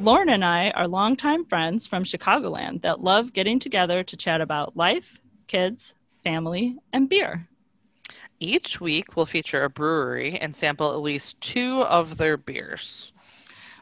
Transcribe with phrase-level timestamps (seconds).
[0.00, 4.76] Lauren and I are longtime friends from Chicagoland that love getting together to chat about
[4.76, 7.48] life, kids, family, and beer.
[8.38, 13.14] Each week, we'll feature a brewery and sample at least two of their beers.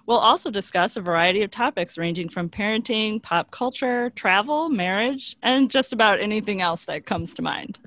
[0.06, 5.68] We'll also discuss a variety of topics ranging from parenting, pop culture, travel, marriage, and
[5.68, 7.80] just about anything else that comes to mind.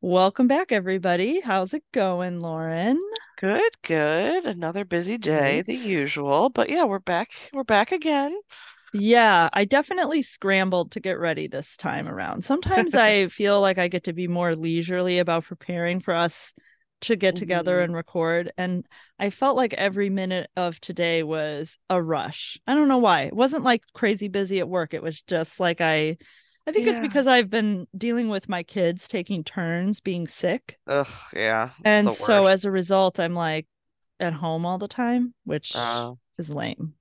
[0.00, 1.40] Welcome back, everybody.
[1.40, 2.98] How's it going, Lauren?
[3.36, 4.44] Good, good.
[4.44, 6.50] Another busy day, the usual.
[6.50, 7.30] But yeah, we're back.
[7.52, 8.36] We're back again.
[8.92, 12.44] Yeah, I definitely scrambled to get ready this time around.
[12.44, 16.52] Sometimes I feel like I get to be more leisurely about preparing for us
[17.02, 17.84] to get together Mhm.
[17.84, 18.52] and record.
[18.56, 18.86] And
[19.18, 22.56] I felt like every minute of today was a rush.
[22.68, 23.22] I don't know why.
[23.22, 24.94] It wasn't like crazy busy at work.
[24.94, 26.16] It was just like I
[26.66, 30.78] I think it's because I've been dealing with my kids taking turns being sick.
[30.86, 31.70] Ugh, yeah.
[31.84, 33.66] And so as a result, I'm like
[34.18, 36.94] at home all the time, which Uh, is lame.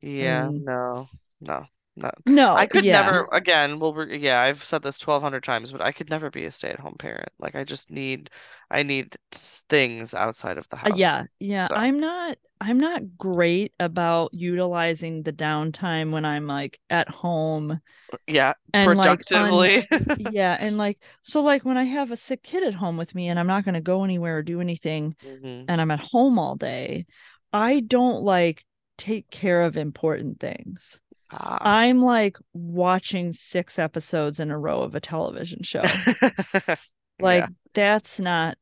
[0.00, 1.08] yeah, and- no,
[1.40, 2.10] no, no.
[2.24, 3.02] No, I could yeah.
[3.02, 6.46] never, again, well, we're, yeah, I've said this 1200 times, but I could never be
[6.46, 7.28] a stay-at-home parent.
[7.38, 8.30] Like, I just need,
[8.70, 10.96] I need things outside of the Uh, house.
[10.96, 11.66] yeah, yeah.
[11.66, 17.80] So- I'm not I'm not great about utilizing the downtime when I'm like at home
[18.26, 19.88] Yeah, and like un- productively.
[20.30, 23.28] yeah, and like so like when I have a sick kid at home with me
[23.28, 25.64] and I'm not going to go anywhere or do anything Mhm.
[25.68, 27.06] and I'm at home all day,
[27.52, 28.64] I don't like
[28.98, 31.00] take care of important things.
[31.32, 31.58] Ah.
[31.62, 35.82] I'm like watching six episodes in a row of a television show.
[37.18, 37.48] Like Yeah.
[37.74, 38.56] that's not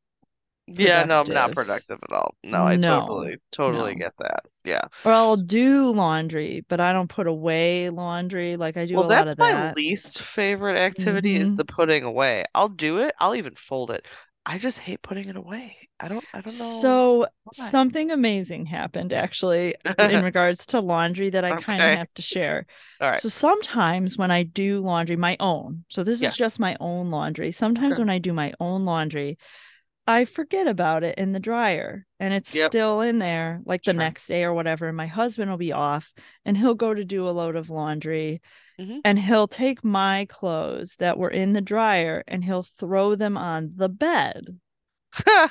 [0.77, 1.99] Yeah, no, I'm not productive.
[2.03, 2.35] at all.
[2.45, 3.95] No, I No, totally, totally no.
[3.95, 4.45] get that.
[4.65, 4.83] Yeah.
[5.05, 8.57] Or I'll do laundry, but I don't put away laundry.
[8.57, 9.77] Like I do Well, a lot that's my that.
[9.77, 11.55] least favorite activity is Mhm.
[11.55, 12.45] the putting away.
[12.55, 13.15] I'll do it.
[13.19, 14.07] I'll even fold it.
[14.47, 15.89] I just hate putting it away.
[16.01, 17.27] I don't, I don't know So
[17.57, 17.75] why.
[17.81, 22.67] something amazing happened actually in regards to laundry that I kind of have to share.
[23.01, 23.23] All right.
[23.23, 26.31] So sometimes when I do laundry, my own, so this Yeah.
[26.31, 27.53] is just my own laundry.
[27.53, 29.39] Sometimes when I do my own laundry,
[30.09, 32.71] I forget about it in the dryer and it's Yep.
[32.71, 34.01] still in there like the Sure.
[34.01, 34.89] next day or whatever.
[34.89, 36.13] And my husband will be off
[36.47, 38.41] and he'll go to do a load of laundry
[38.79, 39.01] Mhm.
[39.05, 43.73] and he'll take my clothes that were in the dryer and he'll throw them on
[43.77, 44.59] the bed,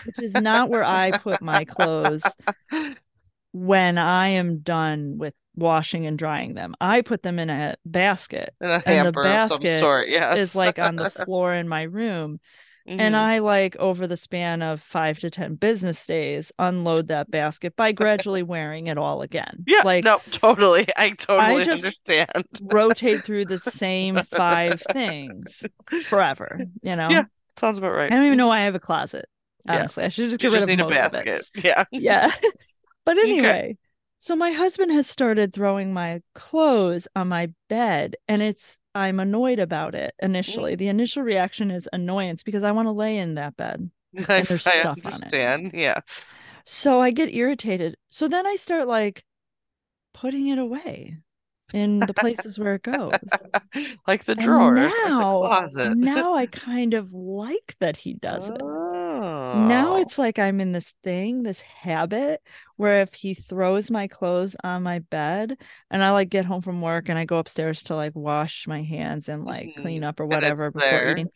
[0.05, 2.23] which is not where I put my clothes
[3.51, 6.75] when I am done with washing and drying them.
[6.81, 10.09] I put them in a basket In a and the hamper of some basket sort.
[10.09, 10.37] Yes.
[10.37, 12.39] is like on the floor in my room.
[12.87, 13.19] And Mhm.
[13.19, 17.91] I like over the span of five to 10 business days, unload that basket by
[17.91, 19.65] gradually wearing it all again.
[19.67, 20.87] Yeah, Like no, totally.
[20.95, 22.47] I totally just- understand.
[22.63, 25.65] rotate through the same five things
[26.05, 27.09] forever, you know?
[27.09, 27.23] Yeah,
[27.57, 28.11] Sounds about right.
[28.11, 29.25] I don't even know why I have a closet.
[29.65, 29.79] Yeah.
[29.79, 31.41] Honestly, I should just You get rid just of most of it.
[31.53, 31.63] basket.
[31.65, 31.83] Yeah.
[31.91, 32.31] Yeah.
[33.03, 33.29] but Okay.
[33.29, 33.77] anyway,
[34.19, 39.59] so my husband has started throwing my clothes on my bed and it's I'm annoyed
[39.59, 40.73] about it initially.
[40.75, 40.77] Mm.
[40.79, 43.89] The initial reaction is annoyance because I want to lay in that bed.
[44.27, 45.15] I, there's I stuff on it.
[45.15, 45.71] understand.
[45.73, 45.99] Yeah.
[46.65, 47.95] So I get irritated.
[48.09, 49.23] So then I start like
[50.13, 51.15] putting it away
[51.73, 53.11] in the places where it goes.
[54.07, 54.89] Like the drawer, now-
[55.41, 55.97] the closet.
[55.97, 58.61] Now I kind of like that he does it.
[59.53, 62.41] Now it's like I'm in this thing, this habit
[62.75, 65.57] where if he throws my clothes on my bed
[65.89, 68.83] and I like get home from work and I go upstairs to like wash my
[68.83, 70.03] hands and like clean Mhm.
[70.03, 71.03] up or whatever before there.
[71.03, 71.29] eating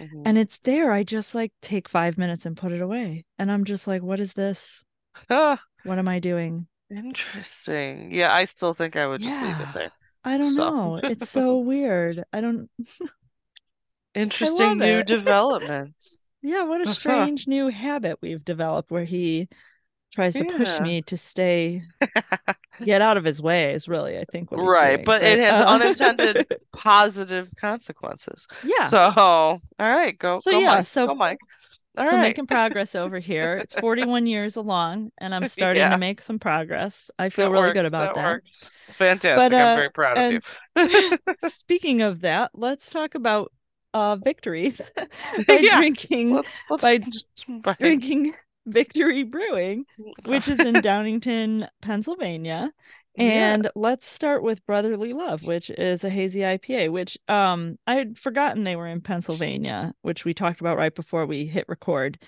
[0.00, 0.26] Mhm.
[0.26, 3.24] and it's there, I just like take five minutes and put it away.
[3.38, 4.84] And I'm just like, what is this?
[5.30, 6.68] Ah, What am I doing?
[6.90, 8.12] interesting.
[8.12, 9.92] Yeah, I still think I would just leave it there.
[10.24, 10.54] I don't So.
[10.56, 11.00] know.
[11.06, 12.24] It's so weird.
[12.32, 12.70] I don't,
[14.14, 16.24] Interesting love new developments.
[16.42, 16.94] Yeah, what a Uh-huh.
[16.94, 19.48] strange new habit we've developed where he
[20.14, 21.82] tries to push me to stay,
[22.82, 27.50] get out of his way is really, I think, Right, but it has unintended positive
[27.60, 28.46] consequences.
[28.64, 28.86] yeah.
[28.86, 30.86] So, all right, go, So, go, yeah, Mike.
[30.86, 31.38] so- Go, Mike.
[31.96, 32.22] All so right.
[32.22, 33.56] making progress over here.
[33.58, 35.90] It's 41 years along, and I'm starting Yeah.
[35.90, 37.10] to make some progress.
[37.18, 38.24] I feel That really works, good about that that.
[38.28, 38.78] works.
[38.94, 39.34] Fantastic.
[39.34, 41.18] But, I'm uh, very proud of you.
[41.48, 43.50] Speaking of that, let's talk about
[43.94, 44.90] uh victories
[45.46, 45.76] by Yeah.
[45.78, 46.98] drinking Let's, let's by
[47.78, 48.34] drinking
[48.66, 49.86] Victory Brewing,
[50.24, 52.72] which is in Downingtown, Pennsylvania.
[53.16, 53.56] Yeah.
[53.56, 58.18] And let's start with Brotherly Love, which is a hazy IPA, which um I had
[58.18, 62.18] forgotten they were in Pennsylvania, which we talked about right before we hit record.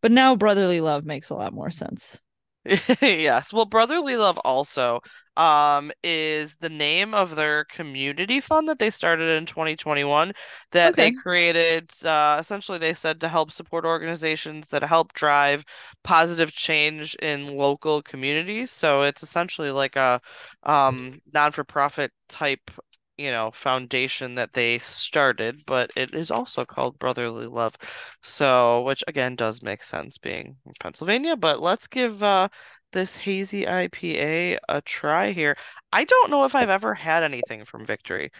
[0.00, 2.20] But now Brotherly Love makes a lot more sense.
[3.02, 3.52] Yes.
[3.52, 5.00] Well, Brotherly Love also
[5.36, 10.32] um is the name of their community fund that they started in 2021
[10.72, 15.64] that they created uh essentially they said to help support organizations that help drive
[16.04, 18.70] positive change in local communities.
[18.70, 20.20] So it's essentially like a
[20.62, 22.70] um non-for-profit type
[23.18, 27.76] you know, foundation that they started, but it is also called Brotherly Love.
[28.22, 32.48] So, which again does make sense being in Pennsylvania, but let's give uh,
[32.92, 35.56] this hazy IPA a try here.
[35.92, 38.30] I don't know if I've ever had anything from Victory.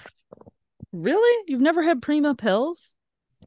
[0.93, 1.45] Really?
[1.47, 2.93] You've never had Prima Pils?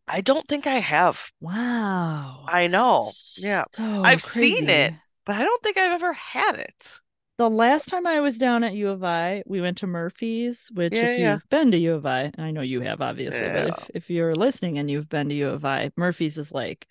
[0.08, 1.32] I don't think I have.
[1.42, 2.46] Wow.
[2.48, 3.12] I know.
[3.38, 3.66] Yeah.
[3.74, 4.94] So I've seen it,
[5.26, 7.00] but I don't think I've ever had it.
[7.38, 11.04] The last time I was down at U of I, we went to Murphy's, which
[11.04, 13.90] Yeah, if you've been to U of I, I know you have obviously, but if,
[13.94, 16.88] if you're listening and you've been to U of I, Murphy's is like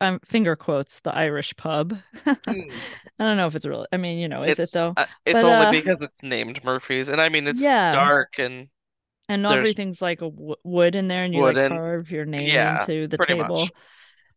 [0.00, 1.98] um finger quotes the Irish pub.
[2.48, 2.82] Mm.
[3.20, 4.96] I don't know if it's really I mean, you know, is It's it though?
[4.96, 8.38] uh, it's But only uh because it's named Murphy's, and I mean it's yeah, dark
[8.38, 8.68] and
[9.28, 12.88] and everything's like a w- wood in there and you like carve your name Yeah,
[12.88, 13.68] into the table.
[13.68, 13.74] much.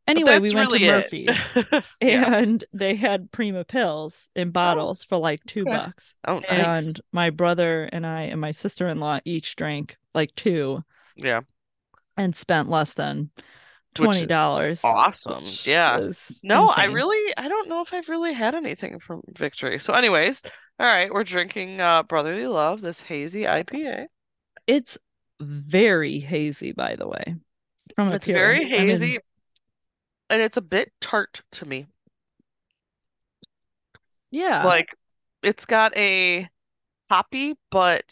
[0.08, 0.88] Anyway, we went to really it.
[0.88, 1.38] Murphy's
[2.02, 2.34] Yeah.
[2.36, 5.72] and they had Prima Pils in bottles for like two okay.
[5.72, 6.16] bucks.
[6.28, 6.50] Oh, nice.
[6.50, 10.84] And my brother and I and my sister-in-law each drank like two
[11.16, 11.42] Yeah.
[12.18, 13.30] and spent less than
[13.94, 14.82] twenty dollars.
[14.84, 15.44] awesome.
[15.66, 16.10] Yeah.
[16.44, 19.80] No, I really, I don't know if I've really had anything from Victory.
[19.80, 20.42] So, anyways,
[20.80, 24.06] all right, we're drinking uh, Brotherly Love, this hazy IPA.
[24.68, 24.98] It's
[25.40, 27.36] very hazy, by the way,
[27.96, 28.70] from It's very appearance.
[28.72, 29.20] I mean, hazy,
[30.32, 31.88] and it's a bit tart to me.
[34.32, 34.72] yeah.
[34.72, 34.88] Like,
[35.44, 36.48] it's got a
[37.10, 38.04] hoppy, but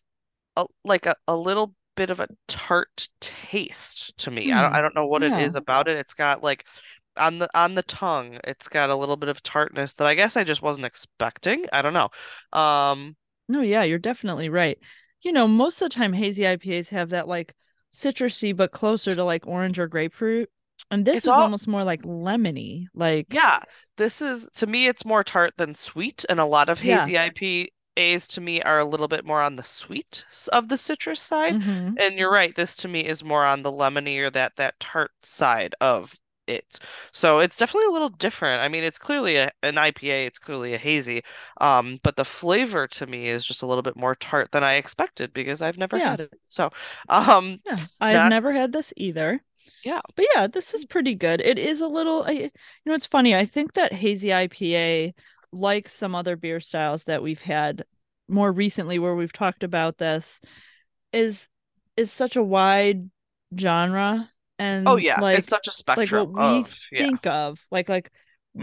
[0.58, 4.52] a, like a, a little bit of a tart taste to me.
[4.52, 4.76] I don't, Hmm.
[4.76, 5.40] I don't know what it Yeah.
[5.40, 5.98] is about it.
[5.98, 6.66] It's got like
[7.18, 10.38] on the on the tongue, it's got a little bit of tartness that I guess
[10.38, 11.66] I just wasn't expecting.
[11.74, 12.10] I don't know.
[12.60, 13.18] Um,
[13.48, 14.80] No, yeah, you're definitely right.
[15.22, 17.54] You know, most of the time hazy IPAs have that like
[17.94, 20.50] citrusy but closer to like orange or grapefruit.
[20.92, 22.88] And this it's is all almost more like lemony.
[22.94, 23.60] Like Yeah,
[23.98, 27.12] this is to me it's more tart than sweet, and a lot of yeah.
[27.12, 31.22] hazy IPAs to me are a little bit more on the sweet of the citrus
[31.22, 31.58] side.
[31.58, 34.80] hmm And you're right, this to me is more on the lemony or that that
[34.80, 36.14] tart side of
[36.48, 36.80] it.
[37.12, 38.62] So it's definitely a little different.
[38.64, 41.22] I mean, it's clearly a, an IPA, it's clearly a hazy,
[41.62, 44.74] um, but the flavor to me is just a little bit more tart than I
[44.76, 46.18] expected because I've never Yeah.
[46.18, 46.34] had it.
[46.50, 46.72] So,
[47.10, 47.88] um, Yeah.
[48.02, 49.42] I've not never had this either.
[49.84, 50.02] Yeah.
[50.16, 51.42] But yeah, this is pretty good.
[51.42, 52.52] It is a little, I, you
[52.86, 53.36] know, it's funny.
[53.36, 55.14] I think that hazy IPA,
[55.52, 57.84] like some other beer styles that we've had
[58.28, 60.42] more recently, where we've talked about this,
[61.14, 61.50] is
[61.98, 63.10] is such a wide
[63.60, 64.30] genre,
[64.60, 67.06] and Oh and yeah, it's such a spectrum like what we of yeah.
[67.08, 68.12] think of, like like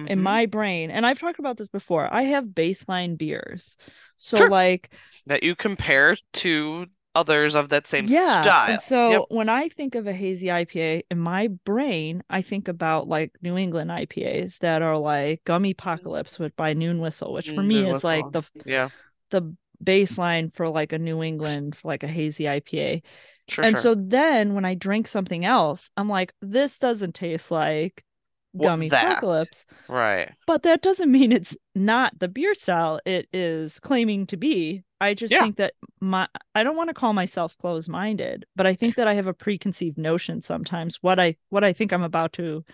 [0.06, 2.12] in hmm my brain, and I've talked about this before.
[2.12, 3.76] I have baseline beers,
[4.18, 4.48] so Sure.
[4.48, 4.92] like
[5.26, 8.60] that you compare to others of that same Yeah, style.
[8.66, 9.26] and so Yep.
[9.30, 13.56] when I think of a hazy IPA in my brain, I think about like New
[13.56, 17.88] England IPAs that are like Gummy Apocalypse with by Noon Whistle, which for me Noon
[17.88, 18.90] is like the Yeah,
[19.30, 23.02] the baseline for like a New England for like a hazy IPA.
[23.48, 23.80] sure, And sure.
[23.80, 28.04] so then when I drink something else, I'm like, this doesn't taste like
[28.60, 28.88] Gummy?
[28.88, 29.64] Apocalypse.
[29.88, 30.34] Right.
[30.46, 34.84] But that doesn't mean it's not the beer style it is claiming to be.
[35.00, 35.38] I just Yeah.
[35.38, 39.14] think that my I don't want to call myself closed-minded, but I think that I
[39.14, 42.64] have a preconceived notion sometimes what I what I think I'm about to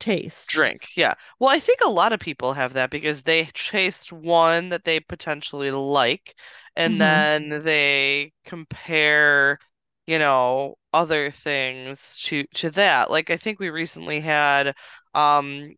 [0.00, 0.48] taste.
[0.48, 0.88] Drink.
[0.96, 1.14] Yeah.
[1.38, 4.98] Well, I think a lot of people have that because they taste one that they
[5.00, 6.34] potentially like,
[6.74, 7.00] and Mhm.
[7.00, 9.60] then they compare,
[10.08, 13.10] you know, other things to to that.
[13.12, 14.74] Like I think we recently had
[15.14, 15.74] um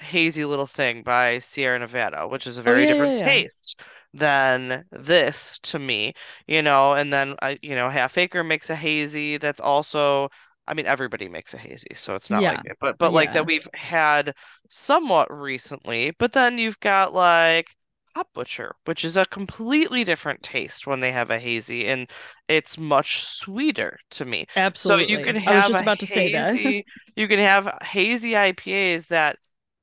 [0.00, 3.32] Hazy Little Thing by Sierra Nevada, which is a Oh very yeah, yeah, different yeah.
[3.32, 3.80] taste
[4.14, 6.14] than this to me,
[6.46, 10.30] you know, and then I, you know, Half Acre makes a hazy that's also,
[10.66, 13.46] I mean, everybody makes a hazy, so it's not like it, but but like that
[13.46, 14.34] we've had
[14.70, 17.74] somewhat recently, but then you've got like
[18.14, 22.10] Hop Butcher, which is a completely different taste when they have a hazy, and
[22.48, 24.46] it's much sweeter to me.
[24.54, 25.04] Absolutely.
[25.04, 26.54] So you can I was just about to say that.
[27.16, 29.38] you can have hazy IPAs that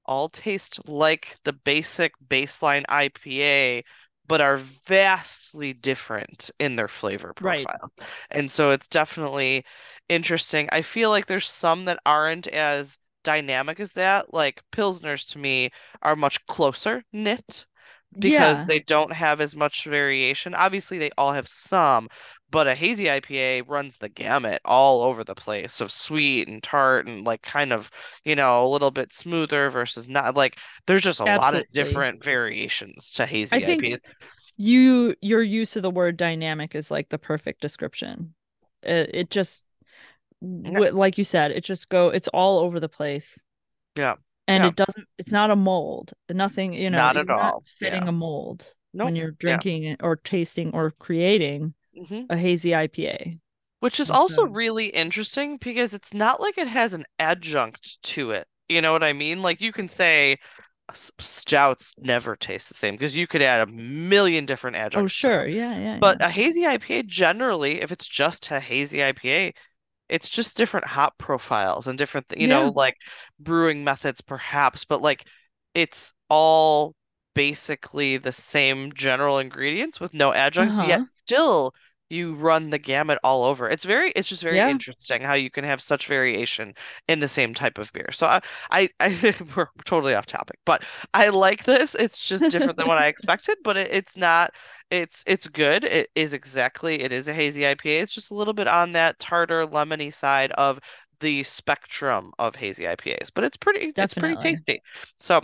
[0.06, 3.84] all taste like the basic baseline IPA,
[4.28, 7.50] but are vastly different in their flavor profile.
[7.52, 7.68] Right.
[7.80, 8.08] profile.
[8.32, 9.66] And so it's definitely
[10.08, 10.70] interesting.
[10.72, 14.34] I feel like there's some that aren't as dynamic as that.
[14.34, 15.72] Like Pilsners to me
[16.02, 17.66] are much closer knit
[18.18, 20.54] because Yeah, they don't have as much variation.
[20.54, 22.10] Obviously, they all have some,
[22.52, 27.08] but a hazy IPA runs the gamut all over the place of sweet and tart
[27.08, 27.92] and like kind of,
[28.26, 30.36] you know, a little bit smoother versus not.
[30.36, 34.00] Like there's just a lot of different variations to hazy I think IPAs.
[34.58, 38.36] you your use of the word dynamic is like the perfect description.
[38.84, 39.66] It, it just
[40.64, 40.82] Yeah.
[40.94, 43.44] like you said, it just go it's all over the place.
[43.96, 44.16] Yeah.
[44.50, 44.66] And Yeah.
[44.66, 46.14] it doesn't it's not a mold.
[46.30, 47.64] Nothing, you know, Not at you're not all.
[47.80, 48.10] fitting Yeah.
[48.10, 49.14] a mold Nope.
[49.14, 49.62] when you're Yeah.
[49.62, 53.42] drinking or tasting or creating hmm a hazy IPA.
[53.82, 58.02] Which is And also so really interesting because it's not like it has an adjunct
[58.04, 58.48] to it.
[58.70, 59.42] You know what I mean?
[59.42, 60.38] Like you can say
[60.96, 65.08] stouts never taste the same because you could add a million different Oh adjuncts Oh,
[65.08, 66.22] sure, yeah, yeah, But yeah.
[66.22, 69.54] a hazy IPA, generally, if it's just a hazy IPA,
[70.10, 72.96] it's just different hop profiles and different, you know, like
[73.40, 75.28] brewing methods perhaps, but like
[75.74, 76.96] it's all
[77.36, 81.08] basically the same general ingredients with no adjuncts, yet Uh-huh.
[81.26, 81.74] still
[82.10, 83.70] you run the gamut all over.
[83.70, 84.66] It's very, it's just very Yeah.
[84.66, 86.74] interesting how you can have such variation
[87.08, 88.10] in the same type of beer.
[88.12, 91.96] So I, I, I we're totally off topic, but I like this.
[91.96, 94.54] It's just different than what I expected, but it, it's not
[94.92, 95.84] it's it's good.
[95.84, 98.02] It is exactly it is a hazy IPA.
[98.02, 100.80] It's just a little bit on that tartar lemony side of
[101.20, 104.82] the spectrum of hazy IPAs, but it's pretty it's pretty tasty.
[105.20, 105.42] So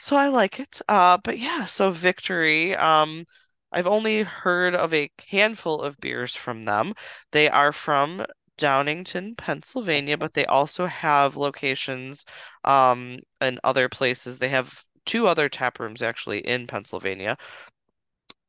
[0.00, 0.80] so I like it.
[0.88, 3.26] Uh but yeah, so Victory, um
[3.72, 6.94] I've only heard of a handful of beers from them.
[7.32, 8.24] They are from
[8.58, 12.24] Downingtown, Pennsylvania, but they also have locations
[12.64, 14.38] um in other places.
[14.38, 17.36] They have two other tap rooms actually in Pennsylvania.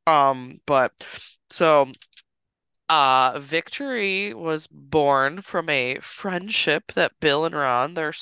[0.06, 0.92] Um, but
[1.50, 1.90] so
[2.88, 8.12] uh Victory was born from a friendship that Bill and Ron, their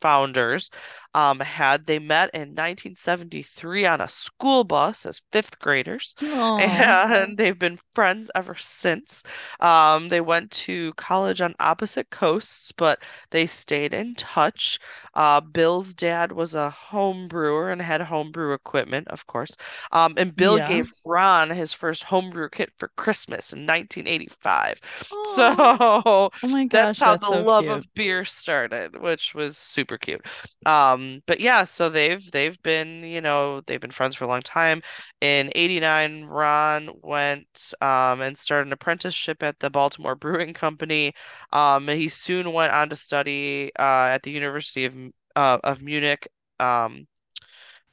[0.00, 0.70] founders,
[1.14, 1.86] um had.
[1.86, 7.78] They met in 1973 on a school bus as fifth graders, Oh, and they've been
[7.94, 9.22] friends ever since.
[9.60, 14.78] Um, they went to college on opposite coasts, but they stayed in touch.
[15.14, 19.56] Uh, Bill's dad was a home brewer and had homebrew equipment, of course.
[19.92, 20.60] Um, and Bill yeah.
[20.60, 24.80] gave Ron his first homebrew kit for Christmas in 1985.
[25.22, 29.98] So Oh, my that's how that's the so love of beer started, which was super
[29.98, 30.24] cute.
[30.66, 34.42] Um, but yeah, so they've they've been, you know, they've been friends for a long
[34.42, 34.82] time.
[35.20, 41.14] In 89, Ron went um, and started an apprenticeship at the Baltimore Brewing Company.
[41.52, 44.96] Um, he soon went on to study uh, at the University of
[45.36, 46.28] uh, of Munich.
[46.58, 47.06] Um,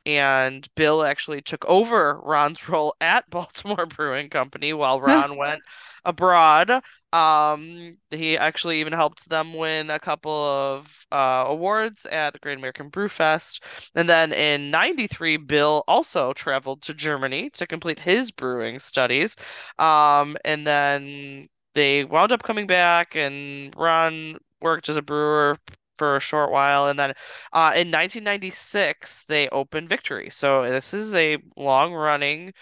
[0.07, 5.61] and Bill actually took over Ron's role at Baltimore Brewing Company while Ron went
[6.05, 6.81] abroad.
[7.11, 12.57] Um, he actually even helped them win a couple of uh, awards at the Great
[12.57, 13.63] American Brew Fest.
[13.95, 19.35] And then in 93, Bill also traveled to Germany to complete his brewing studies.
[19.77, 25.57] Um, and then they wound up coming back, and Ron worked as a brewer
[25.97, 26.87] for a short while.
[26.87, 27.13] And then
[27.53, 30.29] uh, in 1996, they opened Victory.
[30.29, 32.53] So this is a long-running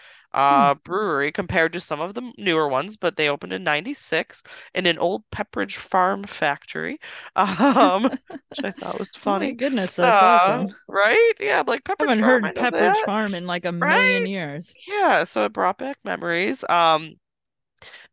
[0.50, 0.66] Hmm.
[0.66, 4.86] uh, brewery compared to some of the newer ones, but they opened in 96 in
[4.86, 7.00] an old Pepperidge Farm factory,
[7.36, 8.04] um,
[8.50, 9.58] which I thought was Oh my funny.
[9.58, 10.78] goodness, that's Uh, awesome.
[10.88, 11.34] right?
[11.40, 14.26] Yeah, like I Pepperidge haven't Farm, heard know Pepperidge that, Farm in like a million
[14.26, 14.82] years.
[14.88, 16.64] Yeah, so it brought back memories.
[16.70, 17.16] Um,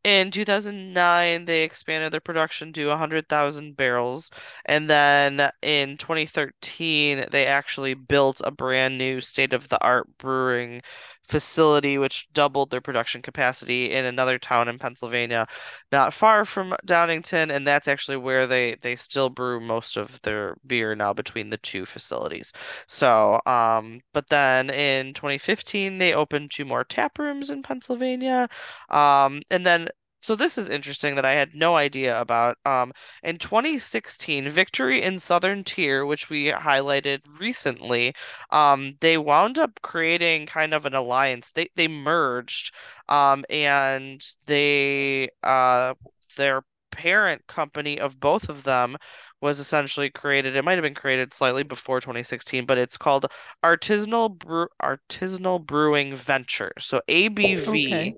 [0.04, 4.30] in 2009, they expanded their production to 100,000 barrels.
[4.64, 10.82] And then in 2013, they actually built a brand new state-of-the-art brewing
[11.25, 15.47] facility, which doubled their production capacity in another town in Pennsylvania,
[15.91, 17.50] not far from Downingtown.
[17.50, 21.59] And that's actually where they, they still brew most of their beer now between the
[21.59, 22.52] two facilities.
[22.87, 28.49] So, um, but then in 2015, they opened two more tap rooms in Pennsylvania.
[28.91, 29.88] Um, and then,
[30.23, 32.57] so this is interesting that I had no idea about.
[32.64, 38.14] Um, in 2016, Victory in Southern Tier, which we highlighted recently,
[38.50, 41.50] um, they wound up creating kind of an alliance.
[41.52, 42.75] They they merged,
[43.09, 45.95] um, and they uh,
[46.37, 48.97] their parent company of both of them
[49.41, 50.57] was essentially created.
[50.57, 53.26] It might have been created slightly before 2016, but it's called
[53.64, 56.85] Artisanal Brew Artisanal Brewing Ventures.
[56.85, 58.17] So ABV Okay.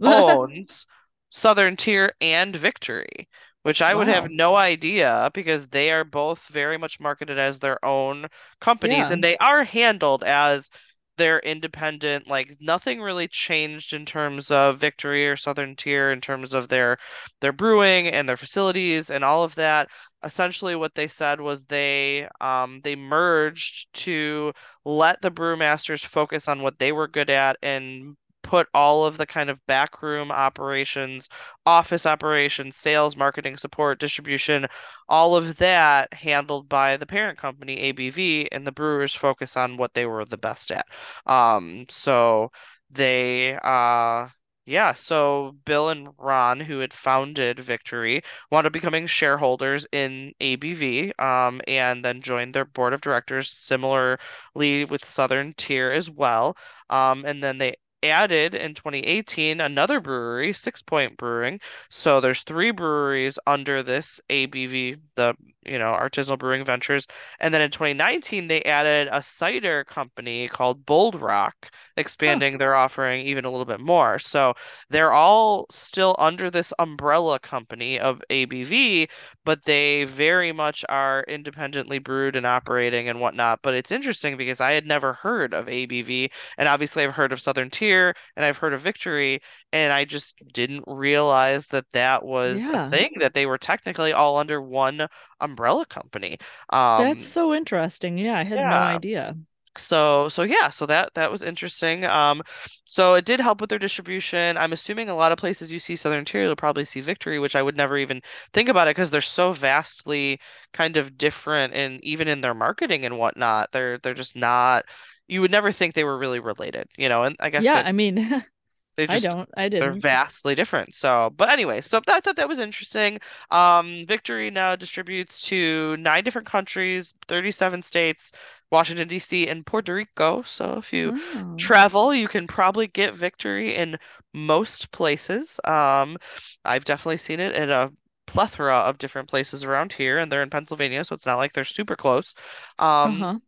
[0.04, 0.86] owns
[1.30, 3.28] Southern Tier and Victory,
[3.62, 7.84] which I would have no idea because they are both very much marketed as their
[7.84, 8.26] own
[8.60, 9.14] companies Yeah.
[9.14, 10.70] and they are handled as
[11.16, 16.52] their independent, like nothing really changed in terms of Victory or Southern Tier in terms
[16.52, 16.98] of their
[17.40, 19.88] their brewing and their facilities and all of that.
[20.22, 24.52] Essentially, what they said was they um, they merged to
[24.84, 28.16] let the brewmasters focus on what they were good at and
[28.46, 31.28] put all of the kind of backroom operations,
[31.66, 34.66] office operations, sales, marketing, support, distribution,
[35.08, 39.94] all of that handled by the parent company, ABV, and the brewers focus on what
[39.94, 40.86] they were the best at.
[41.26, 42.50] Um, so
[42.90, 44.28] they uh
[44.68, 51.12] yeah, so Bill and Ron, who had founded Victory, wound up becoming shareholders in ABV,
[51.20, 56.56] um, and then joined their board of directors, similarly with Southern Tier as well.
[56.90, 61.60] Um, and then they added in 2018 another brewery, Sixpoint Brewing.
[61.90, 65.34] So there's three breweries under this ABV, the
[65.68, 67.06] you know Artisanal Brewing Ventures,
[67.40, 72.58] and then in 2019 they added a cider company called Bold Rock, expanding oh.
[72.58, 74.18] their offering even a little bit more.
[74.18, 74.54] So
[74.90, 79.08] they're all still under this umbrella company of ABV,
[79.44, 83.60] but they very much are independently brewed and operating and whatnot.
[83.62, 87.40] But it's interesting because I had never heard of ABV, and obviously I've heard of
[87.40, 89.40] Southern Tier and I've heard of Victory,
[89.72, 92.86] and I just didn't realize that that was yeah.
[92.86, 95.06] a thing that they were technically all under one
[95.40, 95.55] umbrella
[95.88, 96.38] company.
[96.70, 98.18] Um, That's so interesting.
[98.18, 98.68] Yeah, I had yeah.
[98.68, 99.36] no idea.
[99.78, 102.04] So so yeah, so that that was interesting.
[102.06, 102.42] Um,
[102.86, 104.56] so it did help with their distribution.
[104.56, 107.54] I'm assuming a lot of places you see Southern Tier, you'll probably see Victory, which
[107.54, 108.22] I would never even
[108.54, 110.40] think about it because they're so vastly
[110.72, 114.84] kind of different, and even in their marketing and whatnot, they're they're just not.
[115.28, 117.24] You would never think they were really related, you know.
[117.24, 118.44] And I guess yeah, I mean.
[118.96, 119.48] They just, I don't.
[119.56, 120.00] I didn't.
[120.00, 120.94] They're vastly different.
[120.94, 123.18] So, but anyway, so I thought that was interesting.
[123.50, 128.32] Um, Victory now distributes to nine different countries, 37 states,
[128.72, 129.48] Washington D.C.
[129.48, 130.42] and Puerto Rico.
[130.42, 131.54] So if you oh.
[131.58, 133.98] travel, you can probably get Victory in
[134.32, 135.60] most places.
[135.64, 136.16] Um,
[136.64, 137.90] I've definitely seen it in a
[138.26, 141.64] plethora of different places around here, and they're in Pennsylvania, so it's not like they're
[141.64, 142.34] super close.
[142.78, 143.38] Um, uh-huh.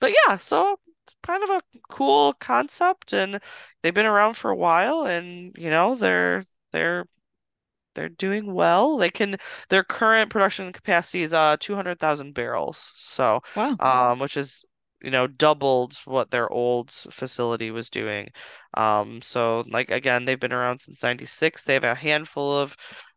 [0.00, 0.78] but yeah, so
[1.22, 3.40] kind of a cool concept and
[3.82, 7.06] they've been around for a while and you know they're they're
[7.94, 8.98] they're doing well.
[8.98, 9.36] They can
[9.70, 12.92] their current production capacity is uh 200,000 barrels.
[12.96, 13.78] So wow.
[13.80, 14.64] um which is
[15.02, 18.28] you know doubled what their old facility was doing.
[18.74, 21.64] Um so like again they've been around since 96.
[21.64, 22.76] They have a handful of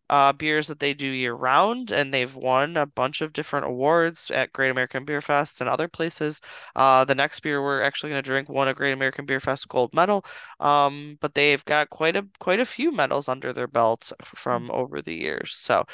[0.09, 4.31] uh, beers that they do year round, and they've won a bunch of different awards
[4.31, 6.41] at Great American Beer Fest and other places.
[6.75, 9.67] Uh, the next beer we're actually going to drink won a Great American Beer Fest
[9.67, 10.25] gold medal,
[10.59, 14.71] um, but they've got quite a quite a few medals under their belt from mm.
[14.71, 15.53] over the years.
[15.53, 15.85] So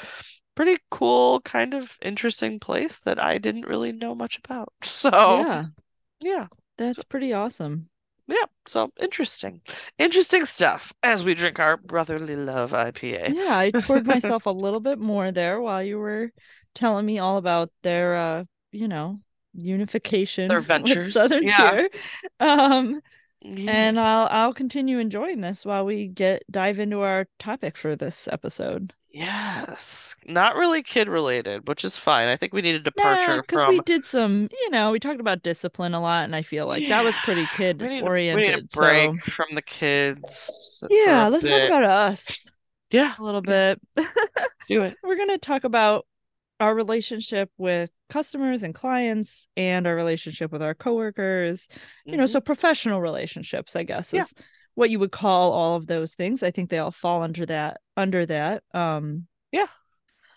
[0.54, 4.72] pretty cool, kind of interesting place that I didn't really know much about.
[4.84, 5.64] So yeah,
[6.20, 6.46] yeah,
[6.78, 7.88] that's pretty awesome
[8.28, 9.60] yeah, so interesting.
[9.98, 13.34] Interesting stuff as we drink our brotherly love IPA.
[13.34, 16.32] Yeah, I poured myself a little bit more there while you were
[16.74, 19.20] telling me all about their uh, you know,
[19.54, 21.14] unification their ventures.
[21.14, 21.70] Southern yeah.
[21.70, 21.90] Tier.
[22.40, 23.00] Um
[23.42, 23.70] yeah.
[23.72, 28.28] and I'll I'll continue enjoying this while we get dive into our topic for this
[28.30, 28.92] episode.
[29.10, 32.28] Yes, not really kid related, which is fine.
[32.28, 33.70] I think we need a departure because from.
[33.70, 36.82] we did some, you know, we talked about discipline a lot, and I feel like
[36.88, 38.46] that was pretty kid oriented.
[38.46, 39.32] We need a break so...
[39.36, 40.84] from the kids.
[40.90, 41.50] Yeah, let's bit.
[41.50, 42.48] talk about us.
[42.90, 43.80] Yeah, a little bit.
[44.68, 44.96] Do it.
[45.02, 46.06] We're gonna talk about
[46.60, 51.62] our relationship with customers and clients, and our relationship with our coworkers.
[51.62, 52.10] Mm-hmm.
[52.10, 52.46] You know, so mm-hmm.
[52.46, 54.42] professional relationships, I guess, is yeah
[54.76, 56.44] what you would call all of those things.
[56.44, 58.62] I think they all fall under that under that.
[58.72, 59.66] Um yeah.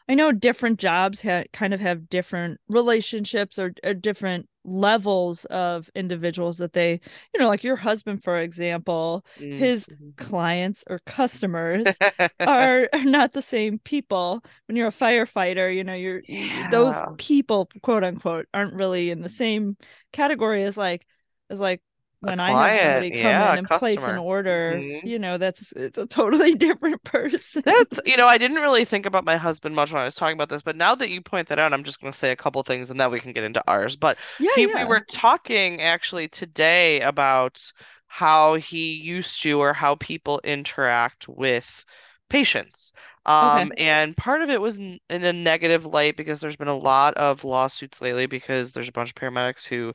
[0.10, 5.89] I know different jobs ha- kind of have different relationships or, or different levels of
[5.93, 6.93] individuals that they,
[7.34, 9.60] you know, like your husband, for example, mm-hmm.
[9.60, 11.86] his clients or customers
[12.39, 14.43] are, are not the same people.
[14.67, 16.71] When you're a firefighter, you know, you're yeah.
[16.71, 19.78] those people, quote unquote, aren't really in the same
[20.12, 21.06] category as like
[21.52, 21.82] as like
[22.21, 23.95] when I have somebody come yeah, in and customer.
[23.95, 25.08] place an order, mm-hmm.
[25.08, 27.63] you know, that's it's a totally different person.
[27.65, 30.36] That's you know, I didn't really think about my husband much when I was talking
[30.36, 32.36] about this, but now that you point that out, I'm just going to say a
[32.36, 33.95] couple things and then we can get into ours.
[33.95, 34.84] But yeah, he, yeah.
[34.84, 37.62] we were talking actually today about
[38.08, 41.86] how he used to or how people interact with
[42.30, 42.94] patients.
[43.26, 43.84] Um, okay.
[43.84, 47.44] and part of it was in, a negative light because there's been a lot of
[47.44, 49.94] lawsuits lately because there's a bunch of paramedics who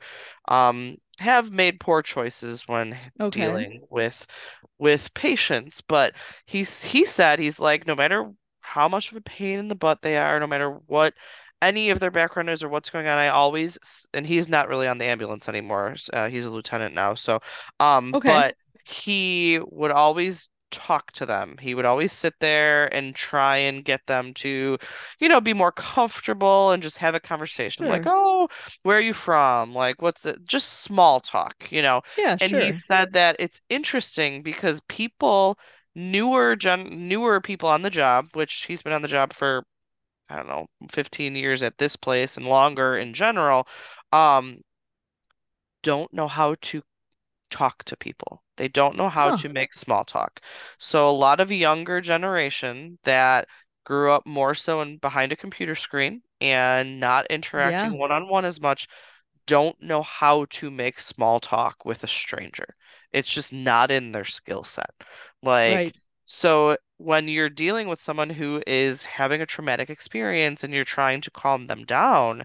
[0.49, 3.41] um, have made poor choices when okay.
[3.41, 4.27] dealing with
[4.79, 5.81] with patients.
[5.81, 6.15] But
[6.47, 10.03] he's he said he's like no matter how much of a pain in the butt
[10.03, 11.15] they are, no matter what
[11.63, 14.87] any of their background is or what's going on, I always and he's not really
[14.87, 15.95] on the ambulance anymore.
[16.13, 17.41] Uh, he's a lieutenant now, so
[17.81, 18.29] um, Okay.
[18.29, 21.57] but he would always talk to them.
[21.61, 24.79] He would always sit there and try and get them to,
[25.21, 27.87] you know, be more comfortable and just have a conversation.
[27.87, 28.49] Like, oh,
[28.83, 29.75] where are you from?
[29.75, 32.03] Like, what's the just small talk, you know?
[32.17, 35.59] Yeah, And he said that it's interesting because people,
[35.95, 39.65] newer gen newer people on the job, which he's been on the job for,
[40.29, 43.69] I don't know, 15 years at this place and longer in general,
[44.13, 44.61] um,
[45.83, 46.83] don't know how to
[47.55, 48.43] talk to people.
[48.57, 49.39] They don't know how Huh.
[49.43, 50.41] to make small talk.
[50.79, 53.49] So a lot of younger generation that
[53.85, 57.97] grew up more so in behind a computer screen and not interacting Yeah.
[57.99, 58.89] one-on-one as much
[59.47, 62.77] don't know how to make small talk with a stranger.
[63.13, 64.91] It's just not in their skill set.
[65.43, 65.97] Like, Right.
[66.25, 71.21] so when you're dealing with someone who is having a traumatic experience and you're trying
[71.23, 72.45] to calm them down,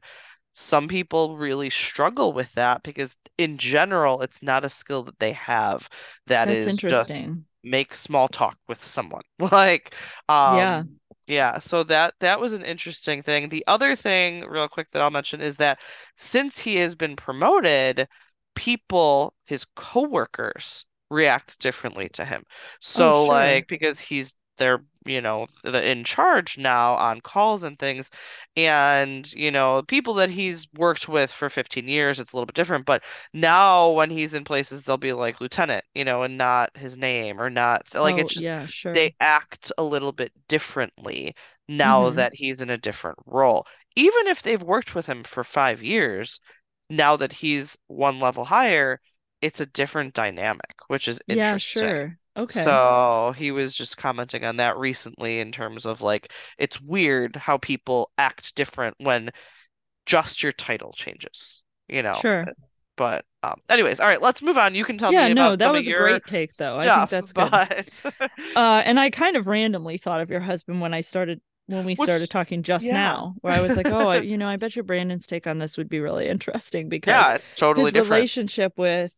[0.59, 5.33] some people really struggle with that because in general, it's not a skill that they
[5.33, 5.89] have
[6.27, 7.45] that That's is interesting.
[7.63, 9.23] make small talk with someone.
[9.39, 9.95] Like,
[10.43, 10.83] Yeah.
[10.83, 13.49] um, yeah, so that that was an interesting thing.
[13.49, 15.79] The other thing, real quick, that I'll mention is that
[16.17, 18.07] since he has been promoted,
[18.55, 22.43] people, his coworkers, react differently to him.
[22.93, 23.25] Oh, So, sure.
[23.25, 28.11] like, because he's they're, you know, the, in charge now on calls and things,
[28.57, 32.55] and you know, people that he's worked with for 15 years, it's a little bit
[32.55, 32.85] different.
[32.85, 36.97] But now, when he's in places, they'll be like lieutenant, you know, and not his
[36.97, 38.93] name or not like Oh, it's just yeah, sure.
[38.93, 41.35] they act a little bit differently
[41.67, 42.11] now Mhm.
[42.11, 43.65] that he's in a different role.
[43.95, 46.39] Even if they've worked with him for five years,
[46.89, 48.99] now that he's one level higher,
[49.41, 51.57] it's a different dynamic, which is Yeah, interesting.
[51.57, 52.19] sure.
[52.39, 52.63] Okay.
[52.63, 57.57] So he was just commenting on that recently in terms of like, it's weird how
[57.57, 59.29] people act different when
[60.05, 62.13] just your title changes, you know.
[62.15, 62.45] Sure.
[62.97, 64.75] But um, anyways, all right, let's move on.
[64.75, 66.71] You can tell Yeah, me Yeah, no, that was a great take though.
[66.75, 67.49] I think that's good.
[67.51, 68.03] but
[68.55, 71.93] Uh, and I kind of randomly thought of your husband when I started when we
[71.93, 72.93] Which- started talking just yeah.
[72.93, 75.59] now, where I was like, oh, I, you know, I bet your Brandon's take on
[75.59, 78.11] this would be really interesting because yeah, totally his different.
[78.11, 79.13] relationship with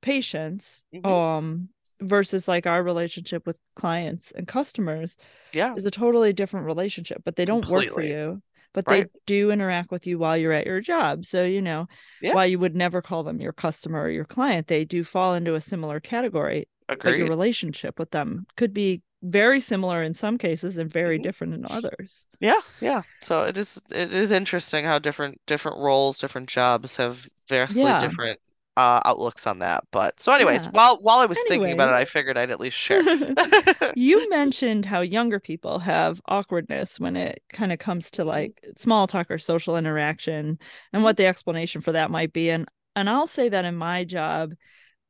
[0.00, 1.06] patients, Mhm.
[1.06, 1.68] um,
[2.02, 5.16] versus like our relationship with clients and customers
[5.52, 8.42] Yeah, is a totally different relationship, but they don't work for you.
[8.74, 9.04] But Right.
[9.04, 11.26] they do interact with you while you're at your job.
[11.26, 11.88] So, you know,
[12.20, 12.32] Yeah.
[12.32, 15.54] while you would never call them your customer or your client, they do fall into
[15.54, 16.68] a similar category.
[16.88, 21.22] But your relationship with them could be very similar in some cases and very Mhm.
[21.22, 22.26] different in others.
[22.40, 23.02] Yeah, yeah.
[23.28, 27.98] So it is it is interesting how different different roles, different jobs have vastly Yeah.
[27.98, 28.40] different
[28.76, 29.84] uh outlooks on that.
[29.90, 30.70] But so anyways, Yeah.
[30.72, 33.02] while while I was thinking about it, I figured I'd at least share.
[33.94, 39.06] you mentioned how younger people have awkwardness when it kind of comes to like small
[39.06, 40.58] talk or social interaction
[40.92, 44.04] and what the explanation for that might be and and I'll say that in my
[44.04, 44.52] job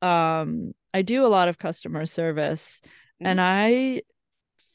[0.03, 2.83] um I do a lot of customer service
[3.21, 4.03] and I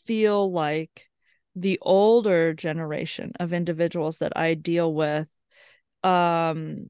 [0.05, 1.07] feel like
[1.55, 5.27] the older generation of individuals that I deal with
[6.03, 6.89] um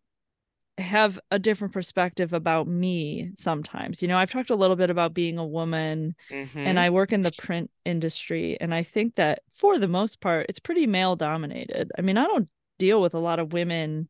[0.78, 4.02] have a different perspective about me sometimes.
[4.02, 6.78] You know, I've talked a little bit about being a woman and Mhm.
[6.78, 10.60] I work in the print industry and I think that for the most part it's
[10.60, 11.92] pretty male dominated.
[11.98, 14.08] I mean, I don't deal with a lot of women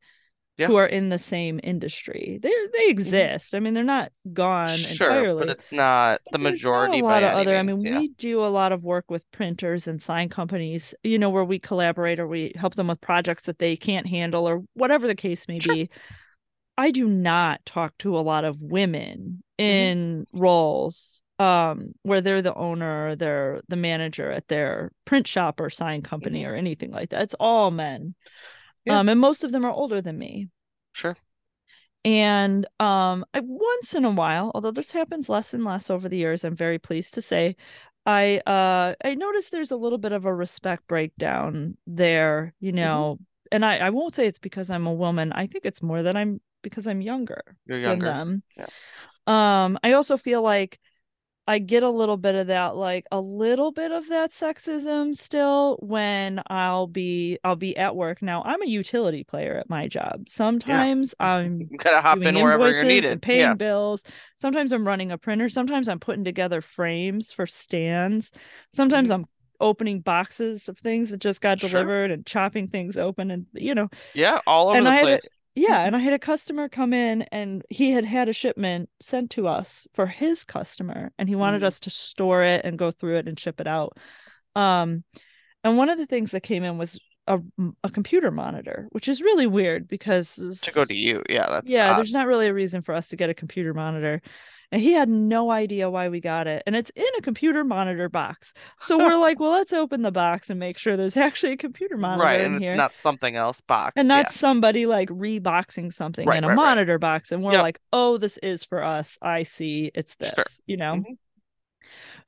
[0.58, 0.68] Yeah.
[0.68, 2.40] who are in the same industry.
[2.42, 3.54] They they exist.
[3.56, 5.46] I mean, they're not gone Sure, entirely.
[5.46, 7.56] but it's not the there's not majority a by lot of other.
[7.56, 8.00] I mean, Yeah.
[8.00, 11.60] we do a lot of work with printers and sign companies, you know, where we
[11.60, 15.48] collaborate or we help them with projects that they can't handle or whatever the case
[15.48, 15.90] may be.
[16.78, 19.64] I do not talk to a lot of women Mhm.
[19.66, 25.60] in roles um where they're the owner or they're the manager at their print shop
[25.60, 26.48] or sign company Mhm.
[26.48, 27.22] or anything like that.
[27.22, 28.16] It's all men.
[28.86, 29.00] Yeah.
[29.00, 30.50] Um and most of them are older than me.
[30.94, 31.16] Sure.
[32.06, 36.16] And um, I, once in a while, although this happens less and less over the
[36.18, 37.56] years, I'm very pleased to say,
[38.06, 42.78] I uh, I noticed there's a little bit of a respect breakdown there, you Mm-hmm.
[43.52, 45.32] And I, I won't say it's because I'm a woman.
[45.34, 48.44] I think it's more that I'm because I'm younger You're than them.
[48.58, 48.68] Yeah.
[49.28, 50.80] Um, I also feel like
[51.50, 55.78] I get a little bit of that, like a little bit of that sexism still
[55.82, 58.22] when I'll be I'll be at work.
[58.22, 60.28] Now I'm a utility player at my job.
[60.30, 63.12] Sometimes I'm You gotta hop doing in wherever you're needed.
[63.14, 63.54] and paying Yeah.
[63.56, 64.02] bills.
[64.40, 65.50] Sometimes I'm running a printer.
[65.50, 68.32] Sometimes I'm putting together frames for stands.
[68.74, 69.16] Sometimes Mhm.
[69.16, 69.26] I'm
[69.60, 71.68] opening boxes of things that just got Sure.
[71.70, 75.16] delivered and chopping things open and you know Yeah, all over and the I place.
[75.16, 75.22] a,
[75.56, 79.32] yeah, and I had a customer come in and he had had a shipment sent
[79.32, 81.66] to us for his customer and he wanted Mhm.
[81.66, 83.98] us to store it and go through it and ship it out.
[84.56, 85.04] Um
[85.64, 87.40] and one of the things that came in was a,
[87.84, 91.24] a computer monitor, which is really weird because To go to you.
[91.30, 91.98] Yeah, that's yeah, odd.
[91.98, 94.22] there's not really a reason for us to get a computer monitor.
[94.70, 96.62] And he had no idea why we got it.
[96.68, 98.52] And it's in a computer monitor box.
[98.82, 101.96] So we're like, well, let's open the box and make sure there's actually a computer
[101.98, 102.78] monitor Right, in and it's here.
[102.78, 104.32] not something else box, and not yeah.
[104.32, 106.64] somebody like reboxing something Right, in a right, right.
[106.66, 107.32] monitor box.
[107.32, 107.62] And we're Yep.
[107.62, 109.18] like, oh, this is for us.
[109.22, 109.90] I see.
[109.96, 110.44] It's this, Sure.
[110.66, 110.96] you know?
[110.96, 111.18] Mhm.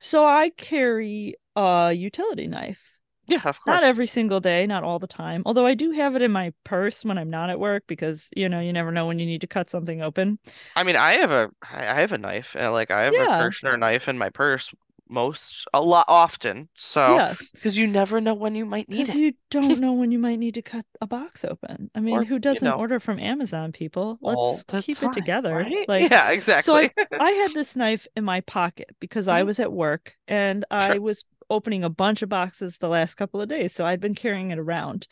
[0.00, 2.99] So I carry a utility knife.
[3.30, 3.82] Yeah, of course.
[3.82, 5.42] Not every single day, not all the time.
[5.46, 8.48] Although I do have it in my purse when I'm not at work because, you
[8.48, 10.38] know, you never know when you need to cut something open.
[10.76, 13.18] I mean, I have a I have a knife, and like I have Yeah.
[13.18, 14.72] a Kirschner knife in my purse
[15.08, 16.68] most a lot often.
[16.74, 17.50] So Yes.
[17.52, 19.18] because you never know when you might need it.
[19.18, 21.90] you don't know when you might need to cut a box open.
[21.94, 24.18] I mean, Or, who doesn't know, order from Amazon, people?
[24.22, 25.66] Let's keep time, it together.
[25.66, 25.88] right?
[25.88, 26.76] Like, yeah, so exactly.
[26.76, 29.44] I, I had this knife in my pocket because I Mhm.
[29.44, 33.48] was at work and I was opening a bunch of boxes the last couple of
[33.48, 33.74] days.
[33.74, 35.06] So I'd been carrying it around.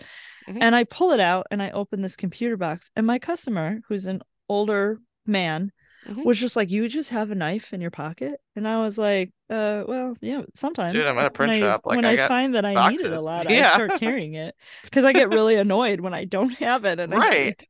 [0.48, 0.58] Mhm.
[0.60, 2.90] And I pull it out and I open this computer box.
[2.96, 5.72] And my customer, who's an older man,
[6.06, 6.24] Mhm.
[6.24, 8.40] was just like, You just have a knife in your pocket?
[8.56, 10.92] And I was like, uh, well, yeah, sometimes.
[10.92, 12.90] Dude, I'm at a when print I, shop, like, when I I, find that I
[12.90, 13.70] need it a lot, Yeah.
[13.70, 16.98] I start carrying it because I get really annoyed when I don't have it.
[17.00, 17.60] And I Right.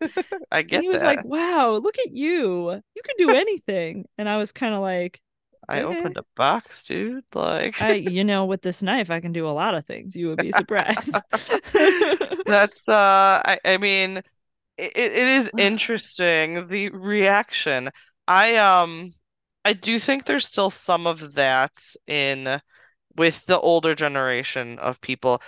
[0.53, 1.07] I and get he was that.
[1.07, 2.71] like, "Wow, look at you!
[2.71, 5.21] You can do anything." And I was kind of like,
[5.69, 5.99] I okay.
[5.99, 7.25] opened a box, dude.
[7.35, 10.17] Like "I, you know, with this knife, I can do a lot of things.
[10.17, 11.15] You would be surprised."
[12.47, 14.19] That's uh I I mean
[14.79, 17.91] it, it is interesting the reaction.
[18.27, 19.11] I um
[19.65, 21.73] I do think there's still some of that
[22.07, 22.61] in
[23.17, 25.43] with the older generation of people.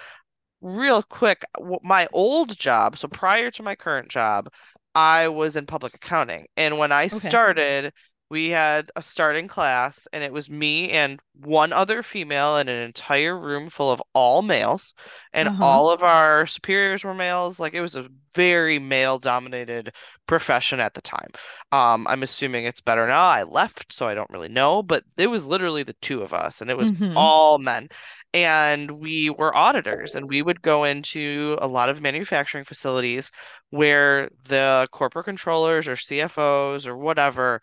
[0.60, 1.42] Real quick,
[1.82, 4.50] my old job, so prior to my current job,
[4.94, 6.48] I was in public accounting.
[6.56, 7.94] And when I started,
[8.30, 12.82] we had a starting class, and it was me and one other female in an
[12.82, 14.94] entire room full of all males.
[15.32, 15.60] And Uh-huh.
[15.60, 17.58] all of our superiors were males.
[17.60, 19.94] Like it was a very male-dominated
[20.26, 21.30] profession at the time.
[21.72, 23.26] Um, I'm assuming it's better now.
[23.26, 26.60] I left, so I don't really know, but it was literally the two of us,
[26.60, 27.16] and it was Mhm.
[27.16, 27.88] all men.
[28.32, 33.30] And we were auditors, and we would go into a lot of manufacturing facilities
[33.70, 37.60] where the corporate controllers or CFOs or whatever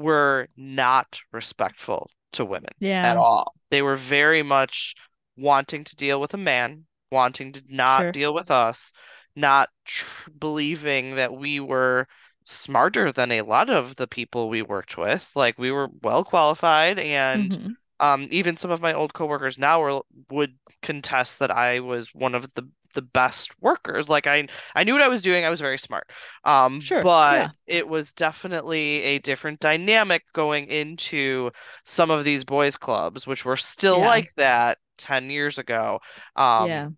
[0.00, 3.54] were not respectful to women at all.
[3.70, 4.94] They were very much
[5.36, 8.12] wanting to deal with a man, wanting to not Sure.
[8.12, 8.92] deal with us,
[9.36, 12.06] not tr believing that we were
[12.44, 15.30] smarter than a lot of the people we worked with.
[15.34, 17.76] Like we were well qualified, and Mhm.
[18.00, 22.34] um, even some of my old coworkers now were, would contest that I was one
[22.34, 24.08] of the the best workers.
[24.08, 25.44] Like I I knew what I was doing.
[25.44, 26.10] I was very smart.
[26.44, 27.52] Um, Sure, but yeah.
[27.66, 31.50] it was definitely a different dynamic going into
[31.84, 34.04] some of these boys' clubs, which were still Yeah.
[34.04, 36.00] like that 10 years ago.
[36.36, 36.90] Um, Yeah.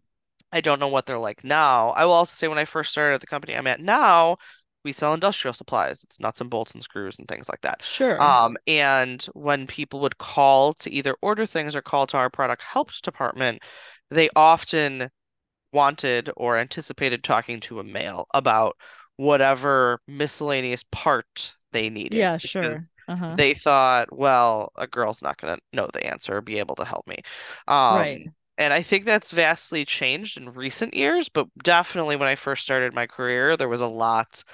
[0.53, 1.91] I don't know what they're like now.
[1.91, 4.37] I will also say when I first started at the company I'm at now,
[4.85, 6.05] we sell industrial supplies.
[6.05, 7.83] It's nuts and bolts and screws and things like that.
[7.83, 8.19] Sure.
[8.19, 12.63] Um, and when people would call to either order things or call to our product
[12.63, 13.63] help department,
[14.11, 15.11] they often
[15.73, 18.77] wanted or anticipated talking to a male about
[19.17, 22.19] whatever miscellaneous part they needed.
[22.19, 22.87] Yeah, sure.
[23.09, 23.39] Uh-huh.
[23.39, 26.85] They thought, well, a girl's not going to know the answer or be able to
[26.85, 27.19] help me.
[27.69, 28.33] Um, Right.
[28.59, 32.95] and I think that's vastly changed in recent years, but definitely when I first started
[32.95, 34.45] my career, there was a lot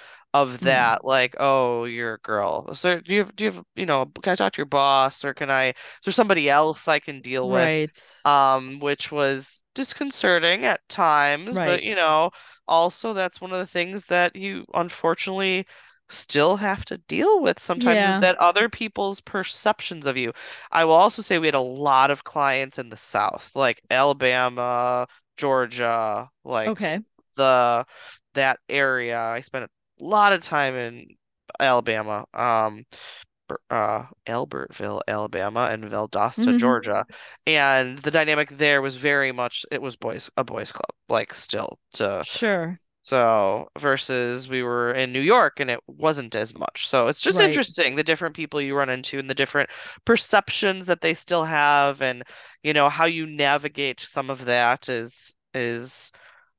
[0.43, 0.63] of Mm.
[0.63, 2.75] that, like, oh, you're a girl.
[2.75, 5.25] So do you have, do you have, you know, can I talk to your boss
[5.25, 5.75] or can I, is
[6.05, 7.71] there somebody else I can deal with?
[7.71, 8.19] Right.
[8.25, 12.31] Um, which was disconcerting at times, but you know,
[12.67, 15.67] also that's one of the things that you unfortunately
[16.11, 20.33] still have to deal with sometimes is that other people's perceptions of you.
[20.73, 25.07] I will also say we had a lot of clients in the South, like Alabama,
[25.37, 27.01] Georgia, like Okay.
[27.37, 27.87] the
[28.35, 29.19] that area.
[29.21, 29.71] I spent a
[30.01, 31.07] lot of time in
[31.61, 32.85] Alabama, um,
[33.71, 36.57] uh, Albertville, Alabama, and Valdosta, Mhm.
[36.57, 37.07] Georgia,
[37.47, 41.79] and the dynamic there was very much it was boys a boys club, like still
[41.95, 42.81] to Sure.
[43.03, 46.87] so versus we were in New York and it wasn't as much.
[46.89, 47.41] So it's just Right.
[47.41, 49.71] interesting the different people you run into and the different
[50.05, 52.23] perceptions that they still have and
[52.63, 56.13] you know how you navigate some of that is is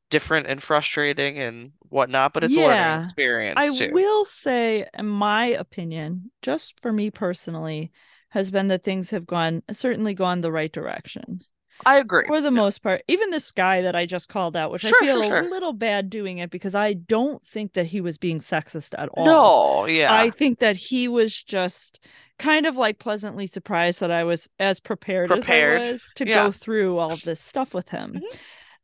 [0.10, 3.06] different and frustrating and whatnot, but it's a learning Yeah.
[3.06, 3.94] experience I too.
[3.94, 7.92] will say, in my opinion, just for me personally,
[8.30, 11.42] has been that things have gone certainly gone the right direction.
[11.86, 12.26] I agree.
[12.28, 15.06] For the most part, even this guy that I just called out, which Sure, I
[15.06, 18.42] feel sure, a little bad doing it because I don't think that he was being
[18.42, 19.26] sexist at all.
[19.26, 20.14] No, yeah.
[20.14, 22.02] I think that he was just
[22.38, 25.82] kind of like pleasantly surprised that I was as prepared, Prepared.
[25.82, 26.44] as I was to Yeah.
[26.44, 28.16] go through all of this stuff with him.
[28.16, 28.38] Mhm.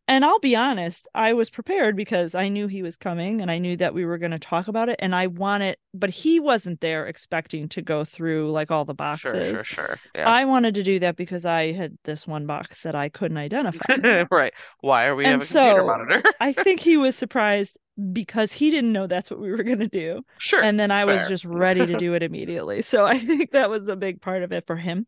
[0.08, 3.58] And I'll be honest, I was prepared because I knew he was coming and I
[3.58, 4.98] knew that we were going to talk about it.
[5.00, 9.50] And I wanted, but he wasn't there expecting to go through like all the boxes.
[9.50, 10.00] Sure, sure, sure.
[10.14, 10.30] Yeah.
[10.30, 13.86] I wanted to do that because I had this one box that I couldn't identify.
[14.32, 14.54] right.
[14.82, 16.24] Why are we And have a computer so, monitor?
[16.40, 17.78] I think he was surprised
[18.12, 20.24] because he didn't know that's what we were going to do.
[20.38, 20.62] Sure.
[20.62, 22.82] And then I was just ready to do it immediately.
[22.82, 25.08] So I think that was a big part of it for him.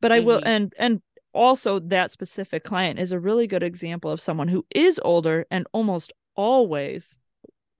[0.00, 0.46] But I will Mhm.
[0.46, 1.02] and and
[1.34, 5.66] also that specific client is a really good example of someone who is older and
[5.72, 7.16] almost always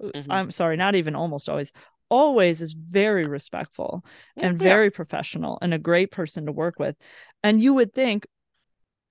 [0.04, 0.30] uh, Mhm.
[0.30, 1.72] I'm sorry, not even almost always
[2.10, 4.04] always is very respectful
[4.40, 4.60] and Yeah.
[4.60, 6.96] very professional and a great person to work with.
[7.42, 8.26] And you would think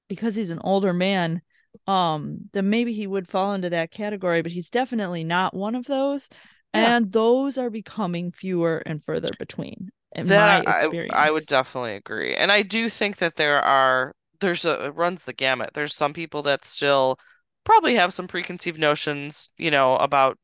[0.10, 1.42] because he's an older man
[1.88, 5.86] um then maybe he would fall into that category but he's definitely not one of
[5.86, 6.30] those
[6.74, 6.94] Yeah.
[6.94, 11.96] and those are becoming fewer and further between in That my I, I would definitely
[11.96, 12.36] agree.
[12.36, 15.72] And I do think that there are there's a it runs the gamut.
[15.74, 17.18] There's some people that still
[17.66, 20.38] probably have some preconceived notions, you know, about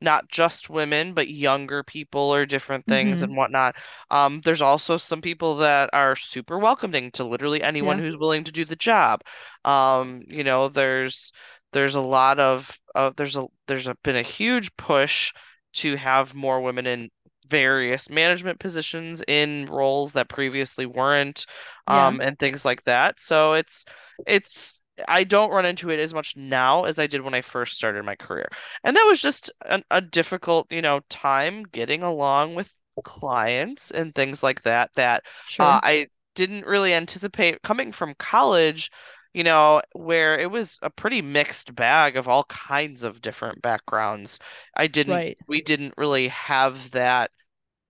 [0.00, 3.22] not just women, but younger people or different things Mhm.
[3.22, 3.76] and whatnot.
[4.10, 8.00] Um, there's also some people that are super welcoming to literally anyone Yeah.
[8.00, 9.22] who's willing to do the job.
[9.64, 11.32] Um, you know, there's
[11.72, 15.32] there's a lot of uh, there's a there's a, been a huge push
[15.74, 17.10] to have more women in
[17.48, 21.46] various management positions in roles that previously weren't,
[21.86, 22.10] Yeah.
[22.10, 23.20] um, and things like that.
[23.20, 23.84] So it's
[24.26, 27.76] it's I don't run into it as much now as I did when I first
[27.76, 28.48] started my career.
[28.82, 32.72] And that was just a, a difficult, you know, time getting along with
[33.04, 38.90] clients and things like that that sure uh, I didn't really anticipate coming from college,
[39.36, 44.40] you know, where it was a pretty mixed bag of all kinds of different backgrounds.
[44.76, 47.30] I didn't, right we didn't really have that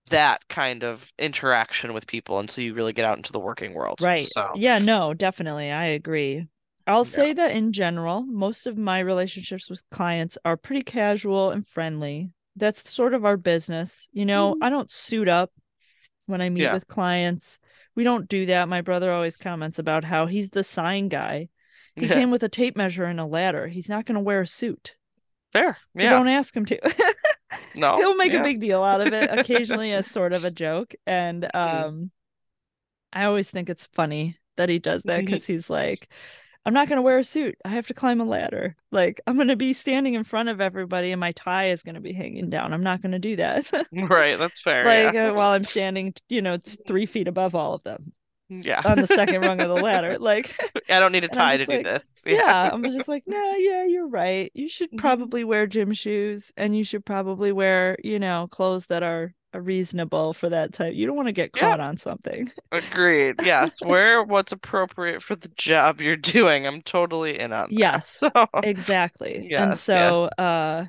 [0.09, 3.99] that kind of interaction with people until you really get out into the working world.
[3.99, 4.33] Right.
[4.35, 5.71] So, Yeah, no, definitely.
[5.71, 6.47] I agree.
[6.85, 7.23] I'll Yeah.
[7.23, 12.31] say that in general, most of my relationships with clients are pretty casual and friendly.
[12.55, 14.07] That's sort of our business.
[14.13, 14.61] You know, Mhm.
[14.61, 15.51] I don't suit up
[16.27, 16.71] when I meet Yeah.
[16.71, 17.59] with clients.
[17.97, 18.69] We don't do that.
[18.69, 21.49] My brother always comments about how he's the sign guy.
[21.95, 22.13] He Yeah.
[22.13, 23.67] came with a tape measure and a ladder.
[23.67, 24.95] He's not going to wear a suit.
[25.51, 25.77] fair.
[25.95, 26.11] Yeah.
[26.11, 26.79] Don't ask him to.
[27.75, 27.95] No.
[27.97, 28.41] He'll make yeah.
[28.41, 30.93] a big deal out of it occasionally as sort of a joke.
[31.05, 31.85] And Mm-hmm.
[31.87, 32.11] um
[33.13, 36.09] I always think it's funny that he does that because he's like,
[36.67, 37.55] I'm not gonna wear a suit.
[37.65, 38.75] I have to climb a ladder.
[38.91, 42.11] Like I'm gonna be standing in front of everybody and my tie is gonna be
[42.13, 42.73] hanging down.
[42.73, 43.65] I'm not gonna do that.
[43.93, 44.37] Right.
[44.37, 44.83] That's fair.
[44.85, 45.29] like yeah.
[45.29, 48.11] uh, while I'm standing, you know, it's three feet above all of them
[48.49, 48.81] Yeah.
[48.85, 50.17] on the second rung of the ladder.
[50.31, 50.55] Like
[50.89, 52.03] I don't need a tie to just do this.
[52.25, 54.51] yeah, I'm just like, no, yeah, you're right.
[54.53, 54.97] You should Mhm.
[54.97, 60.33] probably wear gym shoes and you should probably wear, you know, clothes that are reasonable
[60.33, 60.93] for that type.
[60.95, 61.75] You don't want to get Yeah.
[61.75, 62.51] caught on something.
[62.71, 63.39] Agreed.
[63.39, 63.71] Yes.
[63.81, 66.67] Wear what's appropriate for the job you're doing.
[66.67, 68.01] I'm totally in on that.
[68.01, 69.47] Yes, So, exactly.
[69.55, 70.13] And Yes, yeah.
[70.15, 70.85] so uh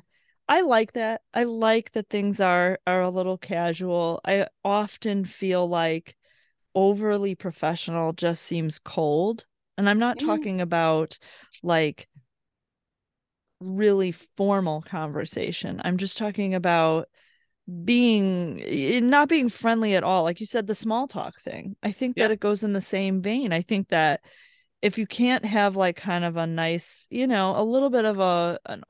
[0.47, 1.21] I like that.
[1.33, 4.21] I like that things are are a little casual.
[4.25, 6.15] I often feel like
[6.75, 9.45] overly professional just seems cold.
[9.77, 10.19] And I'm not Mm.
[10.19, 11.19] talking about
[11.63, 12.09] like
[13.59, 15.81] really formal conversation.
[15.83, 17.09] I'm just talking about
[17.85, 20.23] being eh, not being friendly at all.
[20.23, 21.75] Like you said, the small talk thing.
[21.83, 22.27] I think Yeah.
[22.27, 23.53] that it goes in the same vein.
[23.53, 24.21] I think that
[24.81, 28.19] if you can't have like kind of a nice, you know, a little bit of
[28.19, 28.83] a an,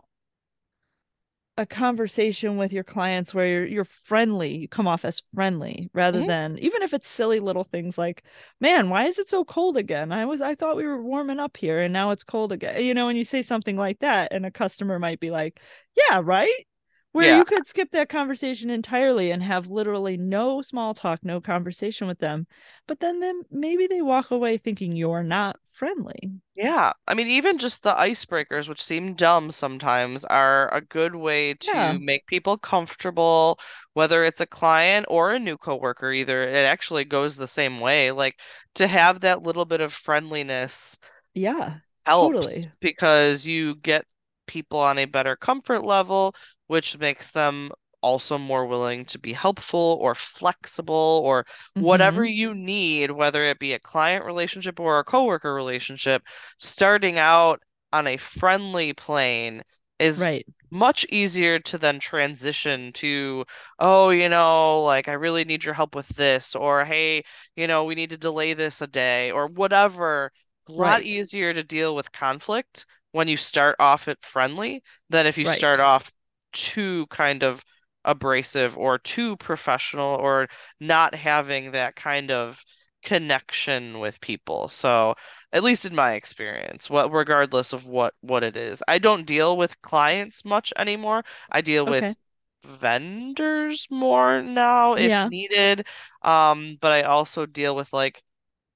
[1.58, 6.20] a conversation with your clients where you're you're friendly, you come off as friendly rather
[6.20, 6.28] Mhm.
[6.28, 8.24] than even if it's silly little things like,
[8.62, 10.12] man, why is it so cold again?
[10.14, 12.82] I was I thought we were warming up here and now it's cold again.
[12.84, 15.60] You know, when you say something like that and a customer might be like,
[15.98, 16.66] yeah, right?
[17.12, 17.32] Where Yeah.
[17.32, 22.18] you could skip that conversation entirely and have literally no small talk, no conversation with
[22.18, 22.48] them.
[22.88, 26.32] But then then maybe they walk away thinking you're not friendly.
[26.56, 31.54] Yeah, I mean, even just the icebreakers, which seem dumb sometimes, are a good way
[31.56, 32.00] to Yeah.
[32.00, 33.60] make people comfortable,
[33.94, 36.42] whether it's a client or a new coworker, either.
[36.44, 38.12] It actually goes the same way.
[38.12, 38.40] Like
[38.76, 40.98] to have that little bit of friendliness
[41.34, 42.72] Yeah, helps totally.
[42.82, 44.06] because you get
[44.48, 46.36] people on a better comfort level,
[46.70, 51.46] which makes them also more willing to be helpful or flexible or
[51.78, 52.26] whatever Mhm.
[52.26, 56.24] you need, whether it be a client relationship or a coworker relationship,
[56.60, 59.64] starting out on a friendly plane
[60.00, 60.46] is Right.
[60.72, 63.46] much easier to then transition to,
[63.80, 67.24] oh, you know, like I really need your help with this, or hey,
[67.56, 70.32] you know, we need to delay this a day, or whatever.
[70.62, 71.04] It's a lot Right.
[71.04, 75.68] easier to deal with conflict when you start off it friendly than if you Right.
[75.68, 76.12] start off
[76.52, 77.64] too kind of
[78.06, 80.48] abrasive or too professional or
[80.80, 82.64] not having that kind of
[83.04, 84.68] connection with people.
[84.70, 85.16] So,
[85.54, 88.84] at least in my experience, what regardless of what what it is.
[88.88, 91.24] I don't deal with clients much anymore.
[91.52, 91.88] I deal Okay.
[91.88, 92.18] with
[92.66, 95.30] vendors more now if Yeah.
[95.30, 95.88] needed.
[96.22, 98.24] Um, but I also deal with like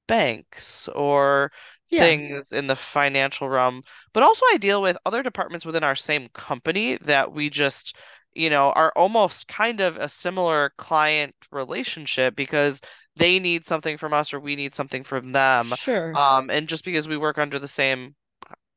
[0.08, 1.52] banks or
[1.90, 2.06] Yeah.
[2.08, 3.84] things in the financial realm.
[4.14, 7.96] But also I deal with other departments within our same company that we just,
[8.34, 12.82] you know, are almost kind of a similar client relationship because
[13.16, 15.74] they need something from us or we need something from them.
[15.76, 16.14] Sure.
[16.14, 18.16] Um, and just because we work under the same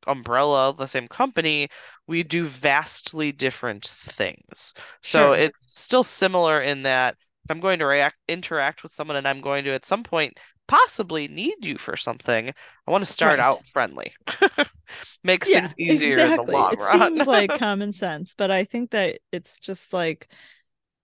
[0.07, 1.69] umbrella, the same company,
[2.07, 4.73] we do vastly different things.
[5.03, 5.33] So Sure.
[5.33, 9.41] it's still similar in that if I'm going to react interact with someone and I'm
[9.41, 12.49] going to at some point possibly need you for something,
[12.87, 13.39] I want to start Right.
[13.39, 14.13] out friendly.
[15.23, 16.43] Makes Yeah, things easier in the exactly.
[16.43, 17.09] long It run.
[17.09, 20.27] seems like common sense, but I think that it's just like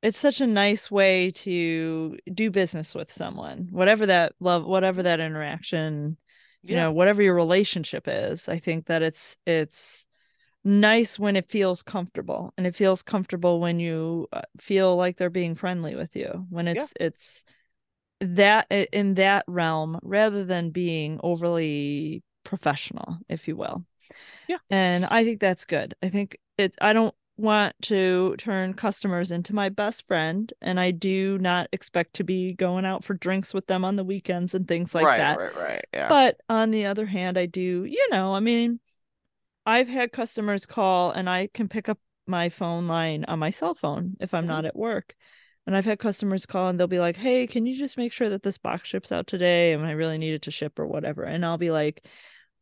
[0.03, 5.19] it's such a nice way to do business with someone, whatever that love, whatever that
[5.21, 6.17] interaction,
[6.67, 6.77] you Yeah.
[6.77, 8.49] know, whatever your relationship is.
[8.49, 10.05] I think that it's it's
[10.63, 15.29] nice when it feels comfortable, and it feels comfortable when you uh, feel like they're
[15.31, 16.45] being friendly with you.
[16.49, 16.87] When Yeah.
[16.87, 17.43] it's it's
[18.23, 23.85] that in that realm rather than being overly professional, if you will.
[24.47, 24.57] Yeah.
[24.69, 25.93] And I think that's good.
[26.03, 30.91] I think it's I don't want to turn customers into my best friend, and I
[30.91, 34.67] do not expect to be going out for drinks with them on the weekends and
[34.67, 35.39] things like Right, that.
[35.39, 35.85] right, right.
[35.93, 36.07] Yeah.
[36.09, 38.79] But on the other hand, I do, you know, I mean,
[39.65, 43.75] I've had customers call and I can pick up my phone line on my cell
[43.75, 44.49] phone if I'm Mhm.
[44.49, 45.15] not at work.
[45.65, 48.29] And I've had customers call and they'll be like, "Hey, can you just make sure
[48.29, 49.71] that this box ships out today?
[49.73, 52.05] And I really need it to ship or whatever." And I'll be like,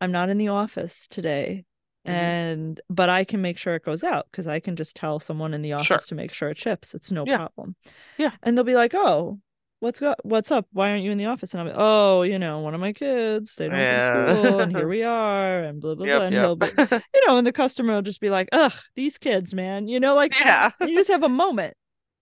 [0.01, 1.65] "I'm not in the office today."
[2.05, 2.05] Mhm.
[2.05, 5.53] And but I can make sure it goes out because I can just tell someone
[5.53, 5.97] in the Sure.
[5.97, 6.93] office to make sure it ships.
[6.95, 7.37] It's no Yeah.
[7.37, 7.75] problem.
[8.17, 8.31] Yeah.
[8.43, 9.39] And they'll be like, "Oh,
[9.81, 10.67] what's go what's up?
[10.73, 12.93] Why aren't you in the office?" And I'll be, "Oh, you know, one of my
[12.93, 16.37] kids stayed home from school and here we are and blah blah blah." Yep, And
[16.37, 16.39] yep.
[16.39, 16.73] he'll be,
[17.15, 20.15] you know, and the customer will just be like, "Ugh, these kids, man." You know,
[20.15, 20.71] like Yeah.
[20.79, 21.75] you just have a moment,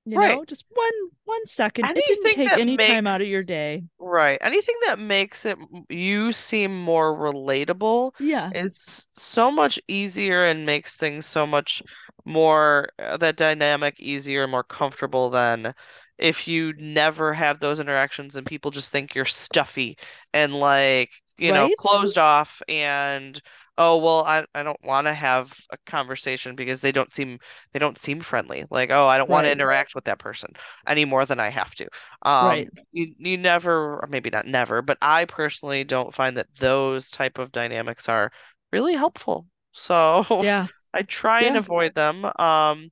[0.05, 0.41] you Right.
[0.41, 0.91] know, just one
[1.25, 1.91] one second.
[1.95, 3.83] It didn't take any time out of your day.
[3.99, 4.37] right.
[4.41, 5.57] Anything that makes it
[5.89, 8.53] you seem more relatable Yeah.
[8.53, 11.83] it's so much easier and makes things so much
[12.25, 15.73] more uh, that dynamic easier and more comfortable than
[16.17, 19.97] if you never have those interactions and people just think you're stuffy
[20.33, 23.39] and like, you know, closed off and
[23.80, 27.39] oh well I, I don't want to have a conversation because they don't seem
[27.73, 28.65] they don't seem friendly.
[28.69, 30.51] Like, oh, I don't want to interact with that person
[30.88, 31.88] any more than I have to.
[32.23, 32.69] Um, Right.
[32.91, 37.39] you you never, or maybe not never, but I personally don't find that those type
[37.39, 38.32] of dynamics are
[38.71, 39.47] really helpful.
[39.71, 40.67] So Yeah.
[40.93, 42.25] I try and avoid them.
[42.39, 42.91] Um,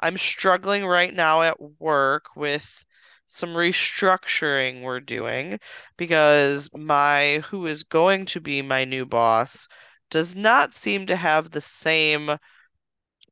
[0.00, 2.84] I'm struggling right now at work with
[3.26, 5.58] some restructuring we're doing
[5.96, 9.68] because my who is going to be my new boss
[10.10, 12.38] does not seem to have the same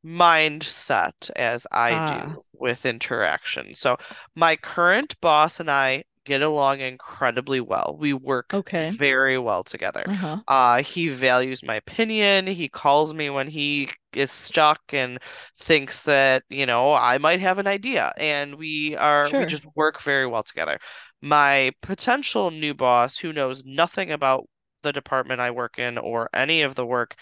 [0.05, 1.99] mindset as I Ah.
[1.99, 3.73] do with interaction.
[3.73, 3.97] So
[4.35, 7.95] my current boss and I get along incredibly well.
[7.99, 8.97] We work Okay.
[8.97, 10.07] very well together.
[10.07, 10.41] Uh-huh.
[10.47, 12.47] Uh, he values my opinion.
[12.47, 15.19] He calls me when he is stuck and
[15.59, 18.13] thinks that, you know, I might have an idea.
[18.17, 20.79] And we are, we just work very well together.
[21.21, 24.45] My potential new boss, who knows nothing about
[24.85, 27.17] the department I work in or any of the work,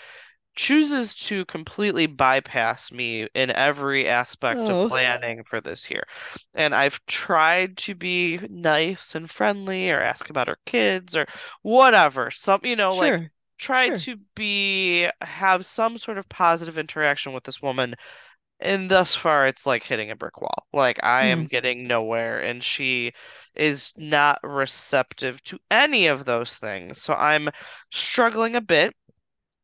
[0.56, 4.70] chooses to completely bypass me in every aspect Oh.
[4.70, 6.04] of planning for this year.
[6.54, 11.26] And I've tried to be nice and friendly or ask about her kids or
[11.64, 12.32] whatever.
[12.32, 13.16] Some, you know, like
[13.58, 14.06] try Sure.
[14.06, 17.96] to be have some sort of positive interaction with this woman.
[18.60, 20.66] And thus far, it's like hitting a brick wall.
[20.74, 21.46] Like I am Hmm.
[21.46, 23.14] getting nowhere, and she
[23.54, 27.02] is not receptive to any of those things.
[27.02, 27.50] So I'm
[27.92, 28.96] struggling a bit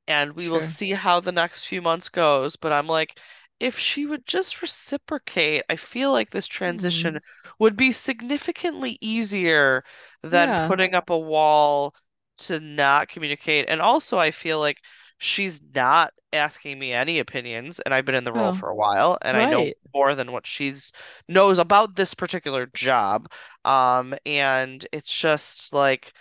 [0.08, 2.56] and we will see how the next few months goes.
[2.56, 3.20] But I'm like,
[3.60, 7.20] if she would just reciprocate, I feel like this transition
[7.60, 9.84] would be significantly easier
[10.24, 10.56] than Yeah.
[10.56, 11.96] putting up a wall
[12.40, 13.66] to not communicate.
[13.70, 14.82] And also, I feel like
[15.20, 18.54] she's not asking me any opinions, and I've been in the role Oh.
[18.54, 20.94] for a while, and I know more than what she's
[21.28, 23.32] knows about this particular job.
[23.66, 26.14] Um, and it's just like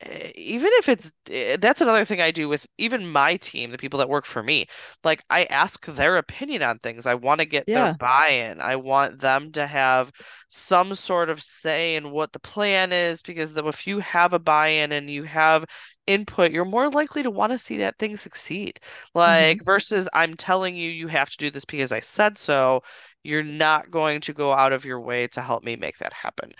[0.00, 3.78] eh, even if it's eh, that's another thing I do with even my team, the
[3.78, 4.66] people that work for me.
[5.04, 7.06] Like I ask their opinion on things.
[7.06, 8.60] I want to get their buy-in.
[8.60, 10.12] I want them to have
[10.48, 14.92] some sort of say in what the plan is because if you have a buy-in
[14.92, 15.64] and you have
[16.06, 18.80] input, you're more likely to want to see that thing succeed.
[18.82, 19.18] Mm-hmm.
[19.18, 22.82] Like versus I'm telling you you have to do this because I said so.
[23.24, 26.52] you're not going to go out of your way to help me make that happen.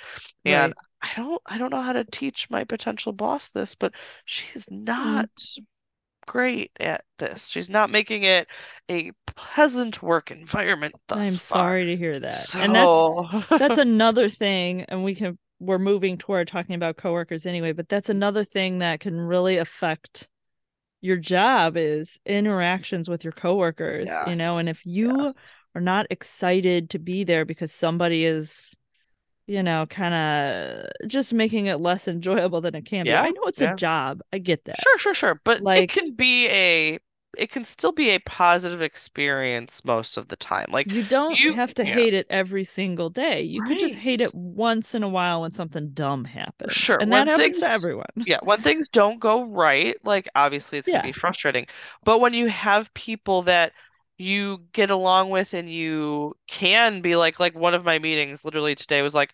[0.44, 0.72] And
[1.02, 5.28] I don't I don't know how to teach my potential boss this, but she's not
[6.26, 7.48] great at this.
[7.48, 8.48] She's not making it
[8.90, 11.58] a pleasant work environment thus I'm far.
[11.58, 12.54] sorry to hear that.
[12.54, 17.72] And that's that's another thing, and we can we're moving toward talking about coworkers anyway,
[17.72, 20.28] but that's another thing that can really affect
[21.00, 24.30] your job is interactions with your coworkers, Yeah.
[24.30, 25.34] you know, and if you
[25.74, 28.76] are not excited to be there because somebody is
[29.46, 33.28] you know, kind of just making it less enjoyable than it can Yeah, be.
[33.28, 33.74] I know it's yeah.
[33.74, 34.22] a job.
[34.32, 34.80] I get that.
[34.84, 35.40] Sure, sure, sure.
[35.44, 36.98] But like, it can be a
[37.38, 40.66] it can still be a positive experience most of the time.
[40.70, 41.94] Like You don't you- have to yeah.
[41.94, 43.42] hate it every single day.
[43.42, 46.74] You could just hate it once in a while when something dumb happens.
[46.74, 48.06] Sure, And when that happens to everyone.
[48.24, 51.66] Yeah, when things don't go right, like obviously it's gonna be frustrating.
[52.04, 53.72] But when you have people that
[54.16, 58.74] you get along with and you can be like like one of my meetings literally
[58.74, 59.32] today was like,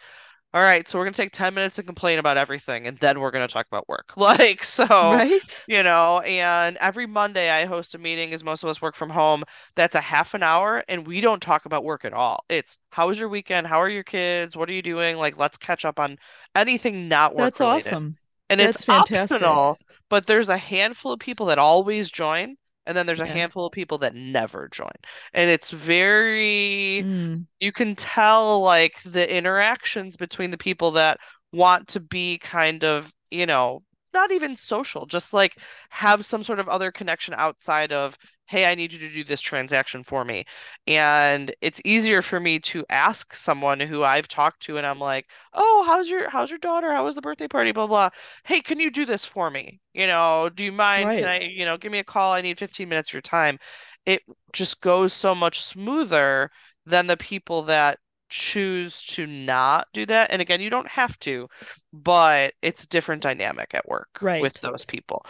[0.53, 3.31] all right, so we're gonna take 10 minutes to complain about everything and then we're
[3.31, 4.13] gonna talk about work.
[4.17, 5.67] Like so Right?
[5.67, 9.11] you know, and every Monday I host a meeting as most of us work from
[9.11, 9.45] home.
[9.77, 12.45] That's a half an hour, and we don't talk about work at all.
[12.49, 13.67] It's how was your weekend?
[13.69, 14.57] How are your kids?
[14.57, 15.17] What are you doing?
[15.17, 16.19] Like, let's catch up on
[16.57, 18.01] anything not work That's related.
[18.01, 18.19] awesome.
[18.51, 19.63] And it's That's fantastic.
[19.69, 19.79] optional,
[20.09, 23.27] but there's a handful of people that always join, and then there's a Yeah.
[23.27, 24.91] handful of people that never join.
[25.35, 31.19] And it's very, Mm, you can tell like the interactions between the people that
[31.53, 33.83] want to be kind of, you know,
[34.13, 35.59] not even social, just like
[35.91, 39.41] have some sort of other connection outside of, hey, I need you to do this
[39.41, 40.45] transaction for me.
[40.87, 45.31] And it's easier for me to ask someone who I've talked to and I'm like,
[45.53, 46.93] "Oh, how's your how's your daughter?
[46.93, 47.73] How was the birthday party?
[47.73, 48.11] Blah blah.
[48.45, 49.81] Hey, can you do this for me?
[49.95, 51.13] You know, do you mind?
[51.15, 52.33] Can I, you know, give me a call.
[52.33, 53.59] I need 15 minutes of your time."
[54.07, 56.51] It just goes so much smoother
[56.87, 57.99] than the people that
[58.31, 60.31] choose to not do that.
[60.33, 61.49] And again, you don't have to,
[61.93, 64.41] but it's a different dynamic at work right.
[64.41, 65.25] with those people.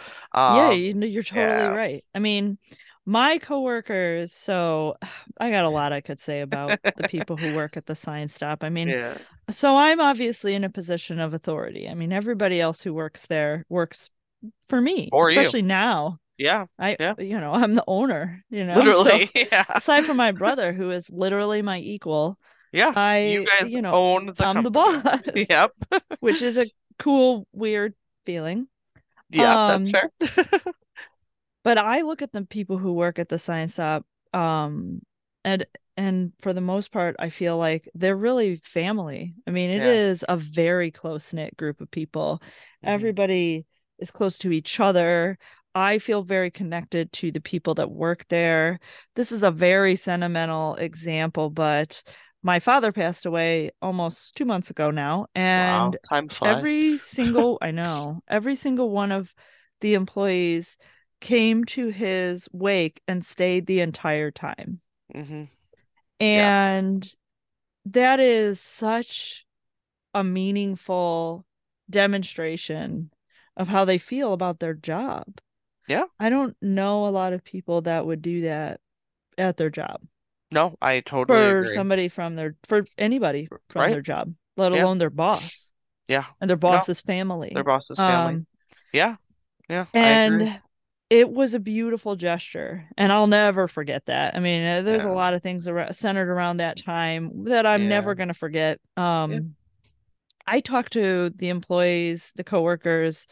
[0.49, 1.67] yeah, Um, you know, you're totally yeah.
[1.67, 2.03] right.
[2.13, 2.57] I mean,
[3.05, 4.95] my coworkers, so
[5.39, 8.33] I got a lot I could say about the people who work at the Science
[8.35, 8.63] Stop.
[8.63, 9.17] I mean, yeah.
[9.49, 11.87] so I'm obviously in a position of authority.
[11.89, 14.09] I mean, everybody else who works there works
[14.69, 15.39] for me, you.
[15.39, 16.19] especially now.
[16.37, 17.13] Yeah, I, Yeah.
[17.19, 18.83] you know, I'm the owner, you know.
[18.83, 19.31] So literally.
[19.35, 19.65] Yeah.
[19.69, 22.37] aside from my brother, who is literally my equal,
[22.71, 22.93] Yeah.
[22.95, 25.03] I, You guys you know, own the I'm the boss,
[25.35, 25.71] Yep.
[26.19, 26.67] which is a
[26.99, 27.93] cool, weird
[28.25, 28.67] feeling.
[29.29, 30.59] Yeah, Um, that's fair.
[31.63, 35.01] But I look at the people who work at the Science Stop, um,
[35.43, 35.65] and
[35.97, 39.35] and for the most part, I feel like they're really family.
[39.45, 39.91] I mean, it Yeah.
[39.91, 42.41] is a very close knit group of people.
[42.83, 42.87] Mhm.
[42.89, 43.65] Everybody
[43.99, 45.37] is close to each other.
[45.75, 48.79] I feel very connected to the people that work there.
[49.15, 52.01] This is a very sentimental example, but
[52.43, 55.95] my father passed away almost two months ago now, and Wow,
[56.43, 59.33] every single I know, every single one of
[59.81, 60.77] the employees
[61.19, 64.81] came to his wake and stayed the entire time.
[65.13, 65.43] hmm
[66.19, 66.51] Yeah.
[66.59, 67.15] And
[67.85, 69.45] that is such
[70.13, 71.45] a meaningful
[71.89, 73.11] demonstration
[73.57, 75.39] of how they feel about their job.
[75.87, 76.05] Yeah.
[76.19, 78.81] I don't know a lot of people that would do that
[79.37, 80.01] at their job
[80.51, 81.73] No, I totally for agree.
[81.75, 83.91] somebody from their for anybody from Right.
[83.91, 84.83] their job, let Yeah.
[84.83, 85.71] alone their boss
[86.07, 87.51] Yeah, and their boss's family.
[87.53, 88.33] their boss's family.
[88.33, 88.47] Um,
[88.91, 89.15] Yeah,
[89.69, 90.61] yeah, and
[91.09, 95.09] it was a beautiful gesture and i'll never forget that i mean uh, there's Yeah.
[95.09, 99.55] a lot of things centered around that time that i'm never going to forget um
[100.47, 103.27] i talk to the employees the coworkers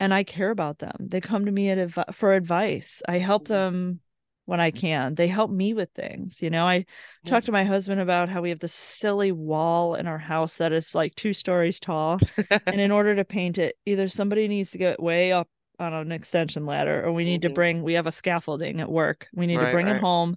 [0.00, 3.44] and i care about them they come to me at adv- for advice i help
[3.44, 3.48] Mhm.
[3.48, 4.00] them
[4.48, 5.14] when i can.
[5.14, 6.66] They help me with things you know?
[6.66, 6.86] I
[7.22, 7.30] Yeah.
[7.30, 10.72] talk to my husband about how we have this silly wall in our house that
[10.72, 12.22] is like two stories tall
[12.70, 16.12] and in order to paint it either somebody needs to get way up on an
[16.12, 17.54] extension ladder or we need to Mhm.
[17.54, 19.28] bring we have a scaffolding at work.
[19.34, 20.36] We need to Right, bring it home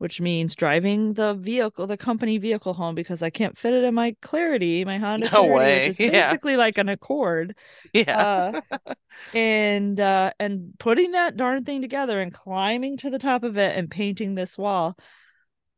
[0.00, 3.94] which means driving the vehicle the company vehicle home because i can't fit it in
[3.94, 6.32] my clarity my honda No clarity way, which is yeah.
[6.32, 7.54] basically like an accord
[7.92, 8.16] Yeah.
[8.16, 8.52] uh,
[9.34, 13.76] and uh and putting that darn thing together and climbing to the top of it
[13.76, 14.96] and painting this wall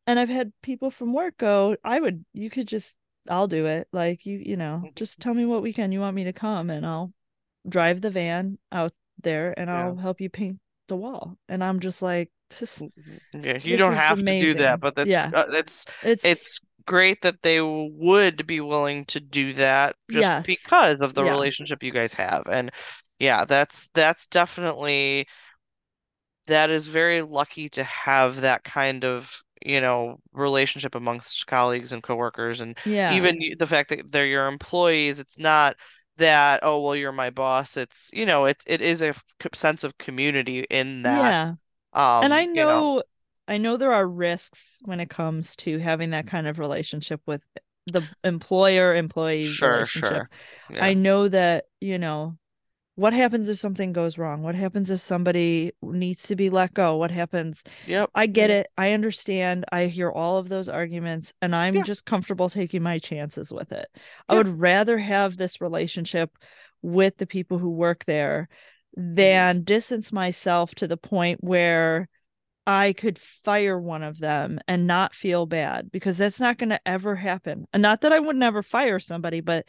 [0.06, 2.96] and i've had people from work go i would you could just
[3.28, 6.24] i'll do it like you you know just tell me what weekend you want me
[6.24, 7.12] to come and i'll
[7.68, 8.92] drive the van out
[9.22, 9.92] there and Yeah.
[9.92, 10.58] i'll help you paint
[10.88, 12.30] the wall and i'm just like
[12.60, 13.46] this mm, mm, mm.
[13.46, 15.32] Yeah, you don't have to do that, but that's Yeah.
[15.32, 16.50] uh, it's it's it's
[16.86, 20.44] great that they would be willing to do that just Yes.
[20.44, 21.26] because of the Yeah.
[21.26, 22.44] relationship you guys have.
[22.48, 22.70] And
[23.18, 25.26] yeah, that's that's definitely
[26.46, 32.02] that is very lucky to have that kind of you know, relationship amongst colleagues and
[32.02, 33.06] coworkers, and Yeah.
[33.06, 35.20] even the fact that they're your employees.
[35.20, 35.76] It's not
[36.18, 37.76] that, oh, well, you're my boss.
[37.76, 39.14] It's, you know, it it is a
[39.54, 41.22] sense of community in that.
[41.30, 41.54] Yeah.
[41.92, 43.02] Um, And I you know, know
[43.48, 47.42] I know there are risks when it comes to having that kind of relationship with
[47.86, 50.10] the employer employee sure, relationship.
[50.10, 50.30] sure.
[50.70, 50.84] Yeah.
[50.84, 52.36] I know that, you know,
[52.94, 54.42] what happens if something goes wrong?
[54.42, 56.96] What happens if somebody needs to be let go?
[56.96, 57.62] What happens?
[57.86, 58.10] Yep.
[58.14, 58.56] I get yeah.
[58.56, 58.66] it.
[58.76, 59.64] I understand.
[59.72, 61.82] I hear all of those arguments and I'm Yeah.
[61.82, 63.88] just comfortable taking my chances with it.
[64.28, 66.36] I would rather have this relationship
[66.82, 68.48] with the people who work there
[68.98, 69.14] Mm-hmm.
[69.14, 72.08] than distance myself to the point where
[72.66, 76.80] I could fire one of them and not feel bad because that's not going to
[76.86, 77.66] ever happen.
[77.72, 79.66] And not that I would never fire somebody, but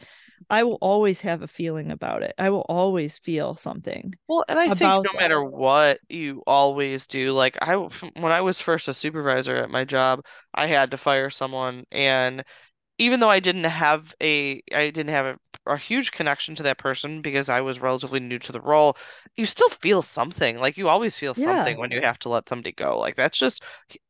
[0.48, 2.34] I will always have a feeling about it.
[2.38, 4.14] I will always feel something.
[4.28, 5.14] Well, and I think no that.
[5.18, 9.84] matter what you always do, like I when I was first a supervisor at my
[9.84, 12.44] job, I had to fire someone, and
[12.98, 15.26] even though I didn't have a, I didn't have
[15.66, 18.96] a, a huge connection to that person because I was relatively new to the role,
[19.36, 20.58] you still feel something.
[20.58, 21.68] Like you always feel Yeah.
[21.68, 22.98] something when you have to let somebody go.
[22.98, 23.62] Like that's just,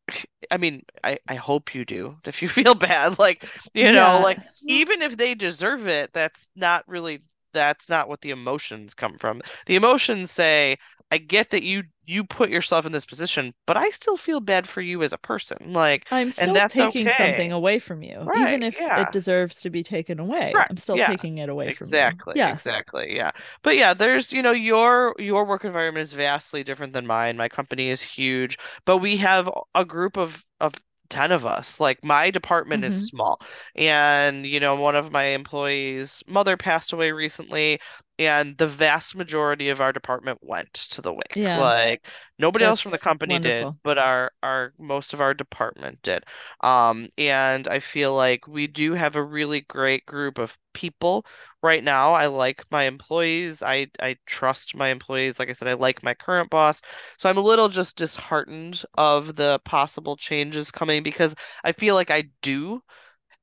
[0.50, 2.16] I mean, I, I hope you do.
[2.26, 6.86] If you feel bad, like, you know, like even if they deserve it, that's not
[6.88, 7.20] really,
[7.52, 9.40] that's not what the emotions come from.
[9.66, 10.76] The emotions say,
[11.10, 14.68] I get that you you put yourself in this position, but I still feel bad
[14.68, 15.72] for you as a person.
[15.72, 17.10] Like, I'm still taking okay.
[17.10, 18.94] something away from you, even if yeah.
[18.94, 20.54] it deserves to be taken away.
[20.54, 22.22] Correct, I'm still yeah, taking it away Exactly, from you.
[22.34, 22.34] Exactly.
[22.34, 22.82] Yes.
[23.06, 23.16] exactly.
[23.16, 23.30] Yeah.
[23.62, 27.36] But yeah, there's, you know, your your work environment is vastly different than mine.
[27.36, 30.74] My company is huge, but we have a group of of
[31.08, 31.80] 10 of us.
[31.80, 33.00] Like my department is Mhm.
[33.00, 33.38] small.
[33.76, 37.80] And, you know, one of my employees' mother passed away recently,
[38.18, 41.24] and the vast majority of our department went to the wake.
[41.34, 41.54] Yeah.
[41.54, 42.06] Like
[42.38, 46.24] nobody else from the That's company did, but our our most of our department did.
[46.60, 51.26] Um, and I feel like we do have a really great group of people
[51.62, 52.12] right now.
[52.12, 53.62] I like my employees.
[53.62, 55.38] I I trust my employees.
[55.38, 56.82] Like I said, I like my current boss.
[57.18, 61.34] So I'm a little just disheartened of the possible changes coming because
[61.64, 62.82] I feel like I do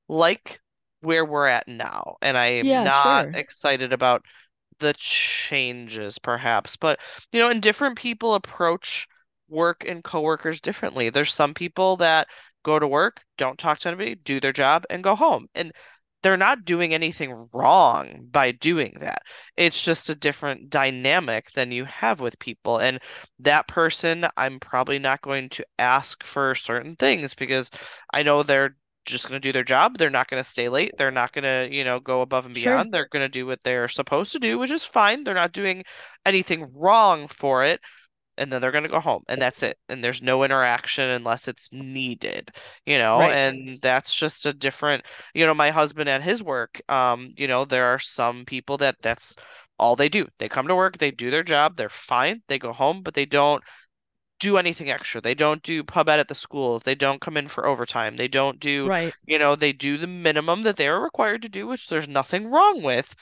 [0.08, 0.60] like
[1.02, 3.34] where we're at now, and I am Yeah, not sure.
[3.34, 4.24] excited about
[4.82, 6.76] the changes, perhaps.
[6.76, 7.00] But,
[7.32, 9.08] you know, and different people approach
[9.48, 11.10] work and coworkers differently.
[11.10, 12.28] There's some people that
[12.64, 15.48] go to work, don't talk to anybody, do their job, and go home.
[15.56, 15.72] And
[16.24, 19.24] they're not doing anything wrong by doing that.
[19.58, 22.78] It's just a different dynamic than you have with people.
[22.78, 23.00] And
[23.40, 27.72] that person, I'm probably not going to ask for certain things because
[28.14, 28.76] I know they're
[29.06, 29.98] just going to do their job.
[29.98, 30.94] They're not going to stay late.
[30.98, 32.56] They're not going to, you know, go above and Sure.
[32.56, 32.94] beyond.
[32.94, 35.24] They're going to do what they're supposed to do, which is fine.
[35.24, 35.84] They're not doing
[36.26, 37.82] anything wrong for it.
[38.38, 39.78] And then they're going to go home, and that's it.
[39.90, 42.50] And there's no interaction unless it's needed,
[42.86, 43.30] you know, Right.
[43.30, 47.66] and that's just a different, you know, my husband at his work, um, you know,
[47.66, 49.36] there are some people that that's
[49.78, 50.28] all they do.
[50.40, 53.26] They come to work, they do their job, they're fine, they go home, but they
[53.26, 53.64] don't
[54.42, 55.22] do anything extra.
[55.22, 56.84] They don't do pub ed at the schools.
[56.84, 58.18] They don't come in for overtime.
[58.18, 59.14] They don't do, Right.
[59.26, 62.52] you know, they do the minimum that they are required to do, which there's nothing
[62.52, 63.16] wrong with,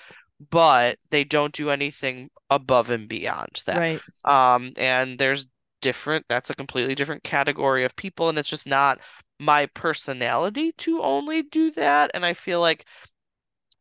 [0.50, 3.80] but they don't do anything above and beyond that.
[3.80, 4.02] Right.
[4.26, 5.48] Um, and there's
[5.82, 9.00] different, that's a completely different category of people, and it's just not
[9.40, 12.12] my personality to only do that.
[12.14, 12.86] And I feel like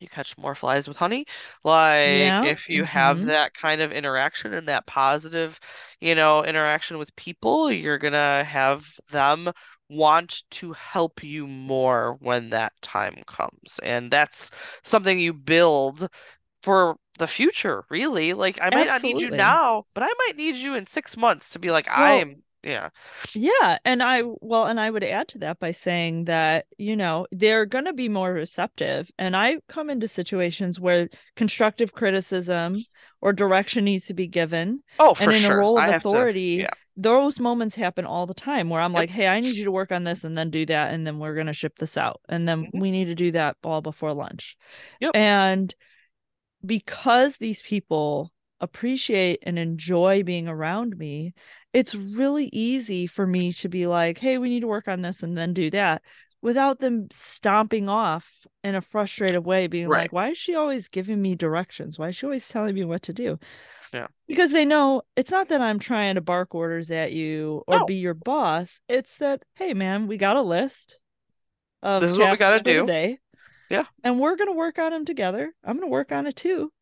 [0.00, 1.26] you catch more flies with honey.
[1.64, 2.42] Like Yeah.
[2.42, 3.26] if you have Mhm.
[3.26, 5.58] that kind of interaction and that positive,
[6.00, 9.50] you know, interaction with people, you're gonna have them
[9.88, 13.80] want to help you more when that time comes.
[13.82, 14.50] And that's
[14.84, 16.08] something you build
[16.62, 18.34] for the future, really.
[18.34, 21.50] Like I might not need you now, but I might need you in six months
[21.50, 22.88] to be like, Well, am, yeah.
[23.34, 27.26] Yeah, and I well, and I would add to that by saying that, you know,
[27.30, 29.10] they're going to be more receptive.
[29.18, 32.84] And I come into situations where constructive criticism
[33.20, 34.82] or direction needs to be given.
[34.98, 36.70] Oh, And in a role of I have to, authority, yeah.
[36.96, 38.98] those moments happen all the time where I'm Yep.
[38.98, 40.92] like, hey, I need you to work on this and then do that.
[40.94, 42.20] And then we're going to ship this out.
[42.28, 42.80] And then Mhm.
[42.80, 44.56] we need to do that all before lunch.
[45.00, 45.12] Yep.
[45.14, 45.74] And
[46.64, 51.34] because these people appreciate and enjoy being around me,
[51.72, 55.22] it's really easy for me to be like, hey, we need to work on this
[55.22, 56.02] and then do that
[56.40, 60.02] without them stomping off in a frustrated way, being Right.
[60.02, 61.98] like, why is she always giving me directions?
[61.98, 63.38] Why is she always telling me what to do?
[63.92, 64.06] Yeah.
[64.26, 67.86] Because they know it's not that I'm trying to bark orders at you or No.
[67.86, 68.80] be your boss.
[68.88, 71.00] It's that, hey, man, we got a list
[71.82, 72.86] of This is what we for the do.
[72.86, 73.18] day.
[73.68, 73.84] Yeah.
[74.04, 75.52] And we're going to work on them together.
[75.64, 76.72] I'm going to work on it too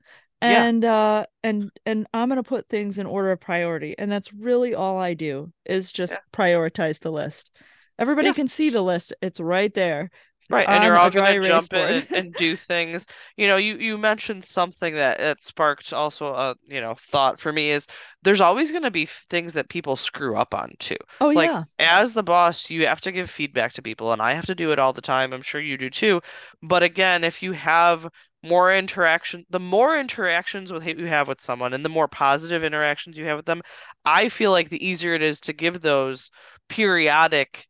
[0.45, 0.69] Yeah.
[0.69, 4.33] and uh and and i'm going to put things in order of priority and that's
[4.33, 6.19] really all i do is just Yeah.
[6.33, 7.51] prioritize the list
[7.99, 8.35] Everybody Yeah.
[8.35, 9.15] can see the list.
[9.23, 10.11] It's right there.
[10.51, 13.05] It's Right, and you're all gonna jump in and, do things.
[13.37, 17.53] You know, you you mentioned something that that sparked also a, you know, thought for
[17.53, 17.89] me is
[18.23, 20.97] there's always gonna be things that people screw up on too.
[21.21, 21.65] Oh Like yeah.
[21.81, 24.71] as the boss, you have to give feedback to people, and I have to do
[24.71, 25.33] it all the time.
[25.33, 26.21] I'm sure you do too.
[26.63, 28.09] But again, if you have
[28.43, 33.17] more interaction, the more interactions with you have with someone and the more positive interactions
[33.17, 33.63] you have with them,
[34.05, 36.31] I feel like the easier it is to give those
[36.69, 37.67] periodic,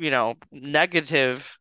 [0.00, 1.58] you know, negative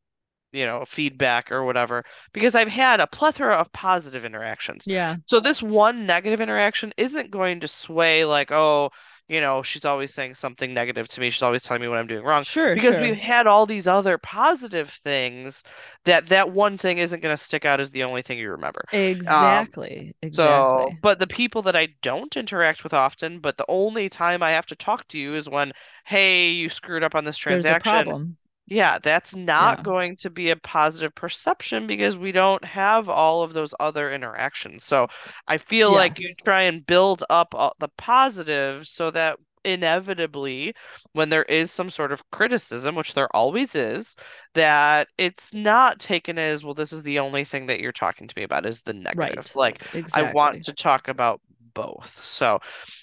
[0.54, 4.86] you know, feedback or whatever, because I've had a plethora of positive interactions.
[4.88, 5.16] Yeah.
[5.26, 8.92] So this one negative interaction isn't going to sway like, oh,
[9.28, 11.30] you know, she's always saying something negative to me.
[11.30, 12.44] She's always telling me what I'm doing wrong.
[12.44, 13.00] Sure, Because sure.
[13.00, 15.64] we've had all these other positive things
[16.06, 18.86] that that one thing isn't going to stick out as the only thing you remember.
[19.26, 20.16] Um, exactly.
[20.32, 21.00] So, Exactly.
[21.02, 24.66] but the people that I don't interact with often, but the only time I have
[24.68, 25.74] to talk to you is when,
[26.06, 28.38] hey, you screwed up on this There's a transaction.
[28.68, 29.84] Yeah, that's not Yeah.
[29.84, 34.86] going to be a positive perception because we don't have all of those other interactions.
[34.86, 35.10] So
[35.48, 40.74] I feel like you try and build up the positives so that inevitably,
[41.14, 44.16] when there is some sort of criticism, which there always is,
[44.56, 48.34] that it's not taken as, well, this is the only thing that you're talking to
[48.38, 49.52] me about is the negative.
[49.56, 49.56] Right.
[49.56, 49.84] Like,
[50.14, 51.42] I want to talk about
[51.74, 52.24] both.
[52.24, 52.60] So,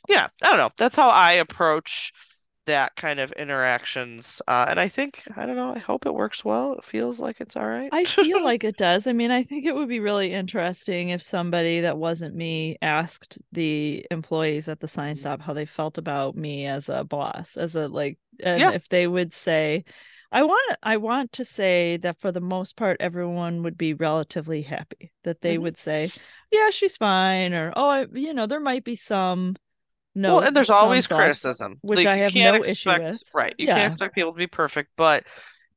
[0.08, 0.70] yeah, I don't know.
[0.76, 2.12] That's how I approach
[2.70, 4.42] that kind of interactions.
[4.48, 6.74] Uh, and I think, I don't know, I hope it works well.
[6.74, 7.92] It feels like it's all right.
[7.92, 9.06] I feel like it does.
[9.08, 13.38] I mean, I think it would be really interesting if somebody that wasn't me asked
[13.50, 15.24] the employees at the sign Mm-hmm.
[15.24, 18.70] stop how they felt about me as a boss, as a like, and Yeah.
[18.70, 19.84] if they would say,
[20.30, 24.62] I want I want to say that for the most part, everyone would be relatively
[24.62, 25.12] happy.
[25.24, 25.58] That they Mhm.
[25.58, 26.12] would say,
[26.52, 29.56] "Yeah, she's fine," or "Oh, I, you know, there might be some
[30.26, 31.80] Well, and there's always thoughts," criticism.
[31.82, 33.22] which Like, I have no issue with.
[33.34, 33.68] right, you Yeah.
[33.68, 35.24] can't expect people to be perfect, but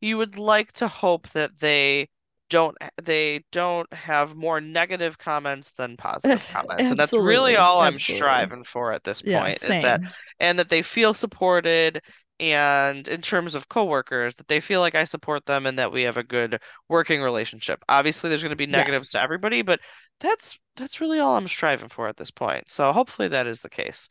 [0.01, 2.09] you would like to hope that they
[2.49, 6.87] don't they don't have more negative comments than positive comments.
[6.89, 7.99] And that's really all I'm absolutely.
[7.99, 10.01] striving for at this Yeah, point is that
[10.39, 12.01] and that they feel supported
[12.39, 16.03] and in terms of coworkers that they feel like I support them and that we
[16.03, 17.83] have a good working relationship.
[17.87, 19.79] Obviously there's going to be negatives to everybody, but
[20.19, 22.69] that's that's really all I'm striving for at this point.
[22.69, 24.09] So hopefully that is the case.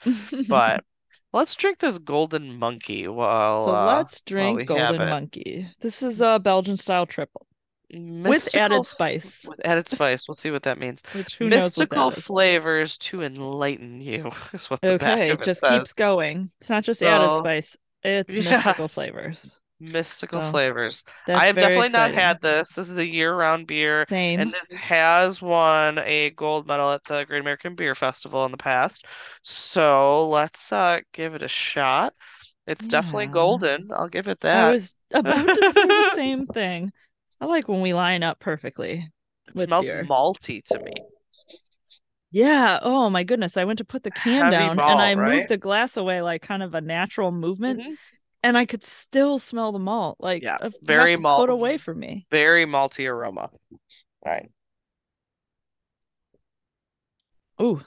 [0.48, 0.84] But
[1.32, 5.08] let's drink this golden monkey while So uh let's drink have Golden.
[5.08, 5.68] Monkey.
[5.80, 7.46] This is a Belgian style triple
[7.94, 10.26] with added spice, with added spice.
[10.26, 11.02] We'll see what that means.
[11.12, 12.24] which who knows Mystical is.
[12.24, 15.70] flavors to enlighten you is what the back Okay, it just says.
[15.70, 16.50] keeps going.
[16.60, 19.60] It's not just added spice, it's mystical flavors.
[19.82, 21.04] Mystical So flavors.
[21.34, 22.70] I have definitely not had this.
[22.72, 24.06] This is a year-round beer,
[24.36, 24.54] and Same.
[24.54, 29.06] this has won a gold medal at the Great American Beer Festival in the past.
[29.42, 32.14] So let's uh give it a shot.
[32.66, 33.90] It's definitely golden.
[33.92, 34.52] I'll give it that.
[34.52, 36.92] I was about to say the same thing.
[37.40, 39.08] I like when we line up perfectly
[39.46, 40.08] It smells beer.
[40.08, 40.92] malty to me.
[42.30, 42.78] Yeah.
[42.82, 43.56] Oh my goodness.
[43.56, 45.16] I went to put the can Heavy down and I right?
[45.16, 47.96] moved the glass away like kind of a natural movement, Mhm.
[48.42, 52.00] And I could still smell the malt like Yeah, a very malt, foot away from
[52.00, 52.26] me.
[52.30, 53.50] very malty aroma.
[54.26, 54.50] Right.
[57.60, 57.82] Ooh.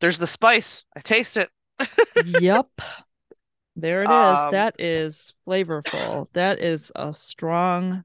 [0.00, 0.84] There's the spice.
[0.96, 1.50] I taste it.
[2.14, 2.80] Yep.
[3.76, 4.46] There it is.
[4.46, 6.28] Um, That is flavorful.
[6.34, 8.04] That is a strong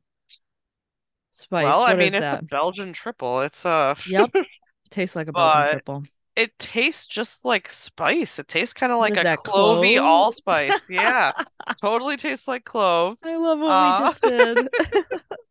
[1.31, 1.83] spice.
[1.83, 2.41] well, I mean, it's that?
[2.41, 3.41] a Belgian triple.
[3.41, 4.31] It's a Yep.
[4.89, 6.07] Tastes like a Belgian but triple.
[6.35, 8.39] It tastes just like spice.
[8.39, 10.01] It tastes kind of like a clovey clove?
[10.01, 10.85] allspice.
[10.89, 11.33] Yeah,
[11.81, 13.19] totally tastes like clove.
[13.23, 14.69] I love what we Uh, just did.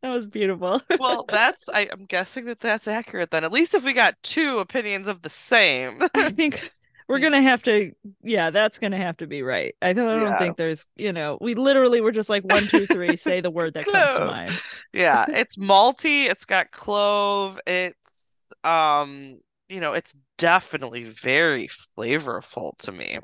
[0.03, 0.83] That was beautiful.
[0.99, 3.45] well, that's I, I'm guessing that that's accurate then.
[3.45, 6.01] At least if we got two opinions of the same.
[6.15, 6.65] I think
[7.09, 9.75] we're gonna have to, yeah, that's gonna have to be right.
[9.83, 10.39] I don't, I don't Yeah.
[10.39, 13.75] think there's, you know, we literally were just like one, two, three, say the word
[13.75, 14.63] that comes to mind.
[14.93, 22.93] Yeah, it's malty, it's got clove, it's um, you know, it's definitely very flavorful to
[22.93, 23.19] me.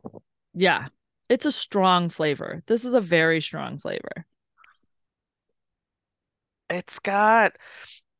[0.55, 0.89] Yeah,
[1.31, 2.63] it's a strong flavor.
[2.67, 4.27] This is a very strong flavor.
[6.71, 7.57] It's got,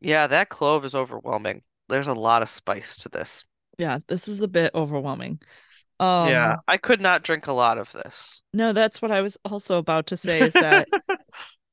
[0.01, 1.63] yeah, that clove is overwhelming.
[1.89, 3.45] There's a lot of spice to this.
[3.79, 5.41] Yeah, this is a bit overwhelming.
[6.21, 8.43] Yeah, Um, I could not drink a lot of this.
[8.53, 10.89] no, that's what I was also about to say is that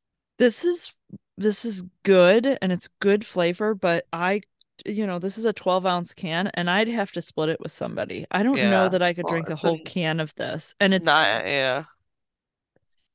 [0.38, 0.94] this is
[1.38, 4.42] this is good and it's good flavor, but I,
[4.86, 7.72] you know, this is a 12 ounce can and I'd have to split it with
[7.72, 8.26] somebody.
[8.32, 10.76] I don't know that I could well, drink a whole can of this.
[10.80, 11.84] And it's Not, yeah.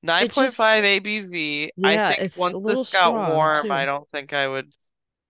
[0.06, 1.68] 9.5 ABV.
[1.84, 4.72] I think once this got warm, I don't think I would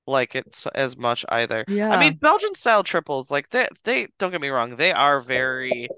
[0.06, 1.64] like it as much either.
[1.66, 1.90] Yeah.
[1.90, 5.88] I mean, Belgian style triples, like they they don't get me wrong, they are very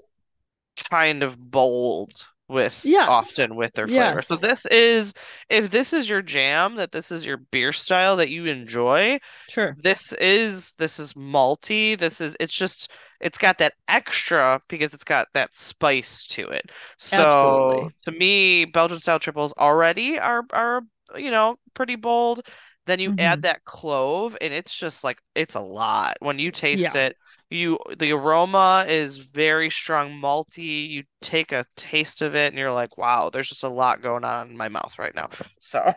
[0.89, 3.07] kind of bold with Yes.
[3.07, 4.21] often with their flavor.
[4.21, 5.13] So this is
[5.49, 9.77] if this is your jam, that this is your beer style that you enjoy, Sure.
[9.83, 11.97] this is this is malty.
[11.97, 12.91] This is it's just
[13.21, 16.71] it's got that extra because it's got that spice to it.
[16.99, 17.95] So Absolutely.
[18.05, 20.83] to me, Belgian style triples already are are
[21.17, 22.41] you know pretty bold.
[22.85, 23.43] Then you add Mhm.
[23.43, 26.17] that clove, and it's just like it's a lot.
[26.19, 26.95] When you taste Yeah.
[26.95, 27.15] it,
[27.53, 30.89] you the aroma is very strong malty.
[30.89, 34.23] You take a taste of it, and you're like, wow, there's just a lot going
[34.25, 35.29] on in my mouth right now.
[35.59, 35.93] So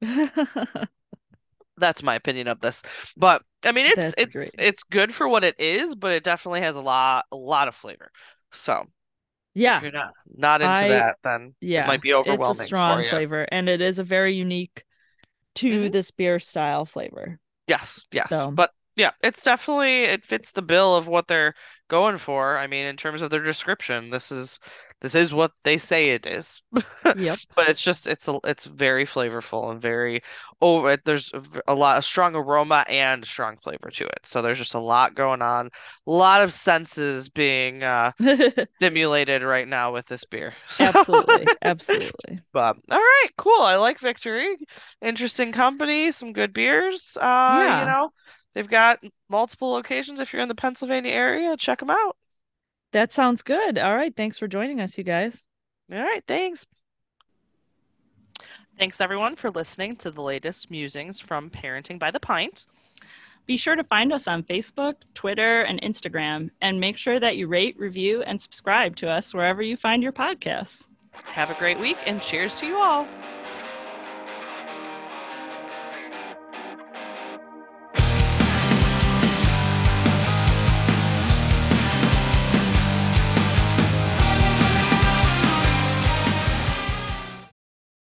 [1.78, 2.82] that's my opinion of this.
[3.16, 4.54] But I mean, it's That's it's great.
[4.58, 7.74] it's good for what it is, but it definitely has a lot a lot of
[7.74, 8.10] flavor.
[8.52, 8.86] So if
[9.54, 9.82] yeah.
[9.82, 13.04] you're not not into I- that, then yeah it might be overwhelming It's a strong
[13.08, 14.84] flavor and it is a very unique
[15.56, 15.92] to Mhm.
[15.92, 17.38] this beer style flavor.
[17.66, 18.28] Yes, yes.
[18.30, 21.54] So- But yeah, it's definitely it fits the bill of what they're
[21.88, 22.56] going for.
[22.56, 24.58] I mean, in terms of their description, this is
[25.00, 26.62] this is what they say it is.
[27.12, 27.40] Yep.
[27.54, 30.22] But it's just it's a, it's very flavorful and very
[30.60, 31.30] over there's
[31.68, 34.20] a lot a strong aroma and strong flavor to it.
[34.24, 35.70] So there's just a lot going on.
[36.06, 38.12] A lot of senses being uh
[38.78, 40.54] stimulated right now with this beer.
[40.68, 41.46] So- absolutely.
[41.62, 42.40] Absolutely.
[42.52, 43.60] but all right, cool.
[43.60, 44.56] I like Victory.
[45.00, 47.16] Interesting company, some good beers.
[47.20, 47.80] Uh, Yeah.
[47.80, 48.10] you know,
[48.56, 50.18] they've got multiple locations.
[50.18, 52.16] If you're in the Pennsylvania area, check them out.
[52.92, 53.76] That sounds good.
[53.76, 54.16] All right.
[54.16, 55.46] Thanks for joining us, you guys.
[55.92, 56.66] All right, thanks.
[58.78, 62.66] Thanks everyone for listening to the latest musings from Parenting by the Pint.
[63.44, 67.46] Be sure to find us on Facebook, Twitter, and Instagram, and make sure that you
[67.46, 70.88] rate, review, and subscribe to us wherever you find your podcasts.
[71.26, 73.06] Have a great week and cheers to you all.